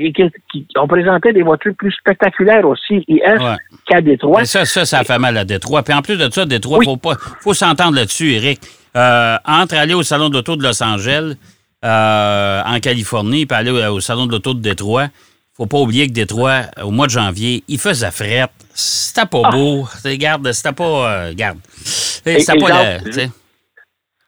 qui, 0.51 0.67
ont 0.77 0.87
présenté 0.87 1.33
des 1.33 1.43
voitures 1.43 1.75
plus 1.77 1.93
spectaculaires 1.93 2.65
au 2.65 2.77
CES 2.77 3.41
qu'à 3.87 4.01
Détroit. 4.01 4.45
ça, 4.45 4.65
ça, 4.65 4.85
ça 4.85 5.03
fait 5.03 5.19
mal 5.19 5.37
à 5.37 5.45
Détroit. 5.45 5.83
Puis 5.83 5.95
en 5.95 6.03
plus 6.03 6.17
de 6.17 6.31
ça, 6.31 6.45
Détroit, 6.45 6.79
il 6.83 6.85
faut, 6.85 6.99
faut 7.41 7.55
s'entendre 7.55 7.97
là-dessus, 7.97 8.33
Eric. 8.33 8.61
Euh, 8.95 9.37
entre 9.47 9.75
aller 9.77 9.95
au 9.95 10.03
Salon 10.03 10.29
de 10.29 10.35
l'Auto 10.35 10.55
de 10.55 10.63
Los 10.63 10.83
Angeles, 10.83 11.37
euh, 11.85 12.63
en 12.65 12.79
Californie, 12.81 13.47
puis 13.47 13.57
aller 13.57 13.71
au, 13.71 14.01
Salon 14.01 14.27
de 14.27 14.33
l'Auto 14.33 14.55
de 14.55 14.61
Détroit, 14.61 15.09
faut 15.55 15.67
pas 15.67 15.79
oublier 15.79 16.07
que 16.07 16.13
Détroit, 16.13 16.63
au 16.83 16.91
mois 16.91 17.07
de 17.07 17.13
janvier, 17.13 17.63
il 17.69 17.79
faisait 17.79 18.11
frette. 18.11 18.51
C'était 18.75 19.27
pas 19.27 19.51
beau. 19.51 19.87
Ah. 19.87 20.09
Regarde, 20.09 20.51
c'était 20.53 20.73
pas. 20.73 21.13
Euh, 21.13 21.35
garde. 21.35 21.59
C'était 21.85 22.59
pas. 22.59 22.99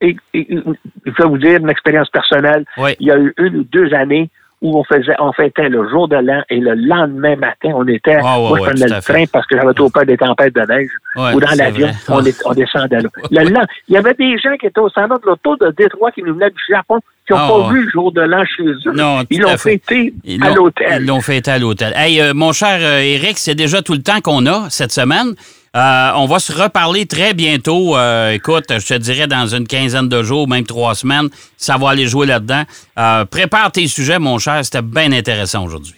et, 0.00 0.16
je 0.34 1.22
vais 1.22 1.28
vous 1.28 1.38
dire 1.38 1.60
une 1.60 1.70
expérience 1.70 2.10
personnelle. 2.10 2.66
Il 3.00 3.06
y 3.06 3.10
a 3.10 3.16
eu 3.16 3.32
une 3.38 3.56
ou 3.56 3.64
deux 3.64 3.94
années 3.94 4.30
où 4.64 4.78
on 4.78 4.82
faisait, 4.84 5.14
on 5.18 5.30
fêtait 5.32 5.68
le 5.68 5.86
jour 5.90 6.08
de 6.08 6.16
l'an 6.16 6.42
et 6.48 6.58
le 6.58 6.74
lendemain 6.74 7.36
matin, 7.36 7.72
on 7.74 7.86
était, 7.86 8.18
moi, 8.22 8.56
je 8.56 8.62
prenais 8.62 8.86
le 8.86 9.02
train 9.02 9.24
parce 9.30 9.46
que 9.46 9.58
j'avais 9.58 9.74
trop 9.74 9.90
peur 9.90 10.06
des 10.06 10.16
tempêtes 10.16 10.54
de 10.54 10.62
neige 10.62 10.90
ou 11.34 11.38
dans 11.38 11.54
l'avion, 11.54 11.90
on, 12.08 12.22
on, 12.46 12.54
descendait 12.54 13.00
là. 13.02 13.08
Le 13.30 13.54
il 13.88 13.94
y 13.94 13.98
avait 13.98 14.14
des 14.14 14.38
gens 14.38 14.56
qui 14.58 14.66
étaient 14.66 14.80
au 14.80 14.88
salon 14.88 15.16
de 15.16 15.26
l'auto 15.26 15.56
de 15.56 15.70
Détroit 15.76 16.10
qui 16.12 16.22
nous 16.22 16.34
venaient 16.34 16.50
du 16.50 16.62
Japon 16.68 16.98
qui 17.26 17.34
n'ont 17.34 17.38
ah, 17.40 17.48
pas 17.48 17.72
vu 17.72 17.84
le 17.84 17.90
jour 17.90 18.10
de 18.10 18.22
l'an 18.22 18.42
chez 18.44 18.64
eux. 18.64 18.92
Non, 18.94 19.22
ils 19.28 19.40
l'ont 19.40 19.56
fêté 19.58 20.14
à 20.40 20.54
l'hôtel. 20.54 21.02
Ils 21.02 21.06
l'ont 21.06 21.20
fêté 21.20 21.50
à 21.50 21.58
l'hôtel. 21.58 21.92
Hey, 21.94 22.20
euh, 22.20 22.32
mon 22.34 22.52
cher 22.52 22.78
euh, 22.80 23.00
Eric, 23.00 23.38
c'est 23.38 23.54
déjà 23.54 23.82
tout 23.82 23.92
le 23.92 24.02
temps 24.02 24.20
qu'on 24.22 24.46
a 24.46 24.68
cette 24.70 24.92
semaine. 24.92 25.34
Euh, 25.74 26.12
on 26.14 26.26
va 26.26 26.38
se 26.38 26.52
reparler 26.52 27.06
très 27.06 27.34
bientôt. 27.34 27.96
Euh, 27.96 28.30
écoute, 28.30 28.66
je 28.70 28.86
te 28.86 28.94
dirais 28.94 29.26
dans 29.26 29.46
une 29.46 29.66
quinzaine 29.66 30.08
de 30.08 30.22
jours, 30.22 30.48
même 30.48 30.64
trois 30.64 30.94
semaines, 30.94 31.28
ça 31.56 31.76
va 31.76 31.90
aller 31.90 32.06
jouer 32.06 32.26
là-dedans. 32.26 32.62
Euh, 32.96 33.24
prépare 33.24 33.72
tes 33.72 33.88
sujets, 33.88 34.20
mon 34.20 34.38
cher. 34.38 34.64
C'était 34.64 34.82
bien 34.82 35.10
intéressant 35.10 35.64
aujourd'hui. 35.64 35.96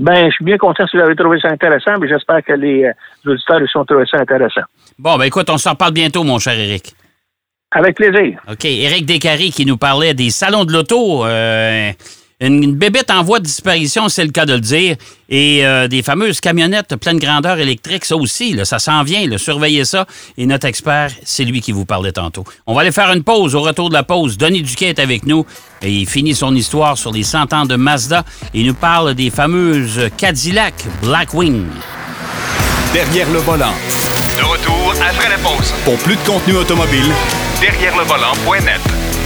Ben, 0.00 0.28
je 0.30 0.34
suis 0.34 0.44
bien 0.44 0.56
content 0.56 0.86
si 0.86 0.96
vous 0.96 1.02
avez 1.02 1.14
trouvé 1.14 1.38
ça 1.40 1.48
intéressant, 1.48 1.98
mais 2.00 2.08
j'espère 2.08 2.42
que 2.42 2.52
les, 2.54 2.90
auditeurs 3.26 3.60
ont 3.74 3.84
trouvé 3.84 4.04
ça 4.10 4.18
intéressant. 4.18 4.62
Bon, 4.98 5.16
ben 5.16 5.24
écoute, 5.24 5.48
on 5.50 5.58
se 5.58 5.68
reparle 5.68 5.92
bientôt, 5.92 6.22
mon 6.22 6.38
cher 6.38 6.58
Eric. 6.58 6.94
Avec 7.72 7.96
plaisir. 7.96 8.40
OK. 8.50 8.64
Éric 8.64 9.04
Descaries 9.04 9.50
qui 9.50 9.66
nous 9.66 9.76
parlait 9.76 10.14
des 10.14 10.30
salons 10.30 10.64
de 10.64 10.72
l'auto. 10.72 11.24
Une 12.38 12.74
bébête 12.74 13.10
en 13.10 13.22
voie 13.22 13.38
de 13.38 13.44
disparition, 13.44 14.10
c'est 14.10 14.22
le 14.22 14.30
cas 14.30 14.44
de 14.44 14.52
le 14.52 14.60
dire. 14.60 14.96
Et 15.30 15.64
euh, 15.64 15.88
des 15.88 16.02
fameuses 16.02 16.38
camionnettes 16.40 16.94
pleine 16.96 17.18
grandeur 17.18 17.58
électrique, 17.58 18.04
ça 18.04 18.14
aussi, 18.14 18.52
là, 18.52 18.66
ça 18.66 18.78
s'en 18.78 19.02
vient. 19.04 19.26
Là, 19.26 19.38
surveillez 19.38 19.86
ça. 19.86 20.06
Et 20.36 20.44
notre 20.44 20.66
expert, 20.66 21.10
c'est 21.24 21.44
lui 21.44 21.62
qui 21.62 21.72
vous 21.72 21.86
parlait 21.86 22.12
tantôt. 22.12 22.44
On 22.66 22.74
va 22.74 22.82
aller 22.82 22.92
faire 22.92 23.10
une 23.10 23.22
pause. 23.22 23.54
Au 23.54 23.62
retour 23.62 23.88
de 23.88 23.94
la 23.94 24.02
pause, 24.02 24.36
Denis 24.36 24.60
Duquet 24.60 24.90
est 24.90 24.98
avec 24.98 25.24
nous. 25.24 25.46
Et 25.80 25.90
il 25.90 26.06
finit 26.06 26.34
son 26.34 26.54
histoire 26.54 26.98
sur 26.98 27.10
les 27.10 27.22
100 27.22 27.54
ans 27.54 27.64
de 27.64 27.76
Mazda. 27.76 28.22
Il 28.52 28.66
nous 28.66 28.74
parle 28.74 29.14
des 29.14 29.30
fameuses 29.30 30.10
Cadillac 30.18 30.74
Blackwing. 31.02 31.64
Derrière 32.92 33.30
le 33.30 33.38
volant. 33.38 33.72
De 34.36 34.44
retour 34.44 34.92
après 35.08 35.30
la 35.30 35.38
pause. 35.38 35.72
Pour 35.86 35.96
plus 36.00 36.16
de 36.16 36.26
contenu 36.26 36.56
automobile, 36.56 37.10
derrière 37.62 37.96
le 37.96 38.04
volant.net. 38.04 39.25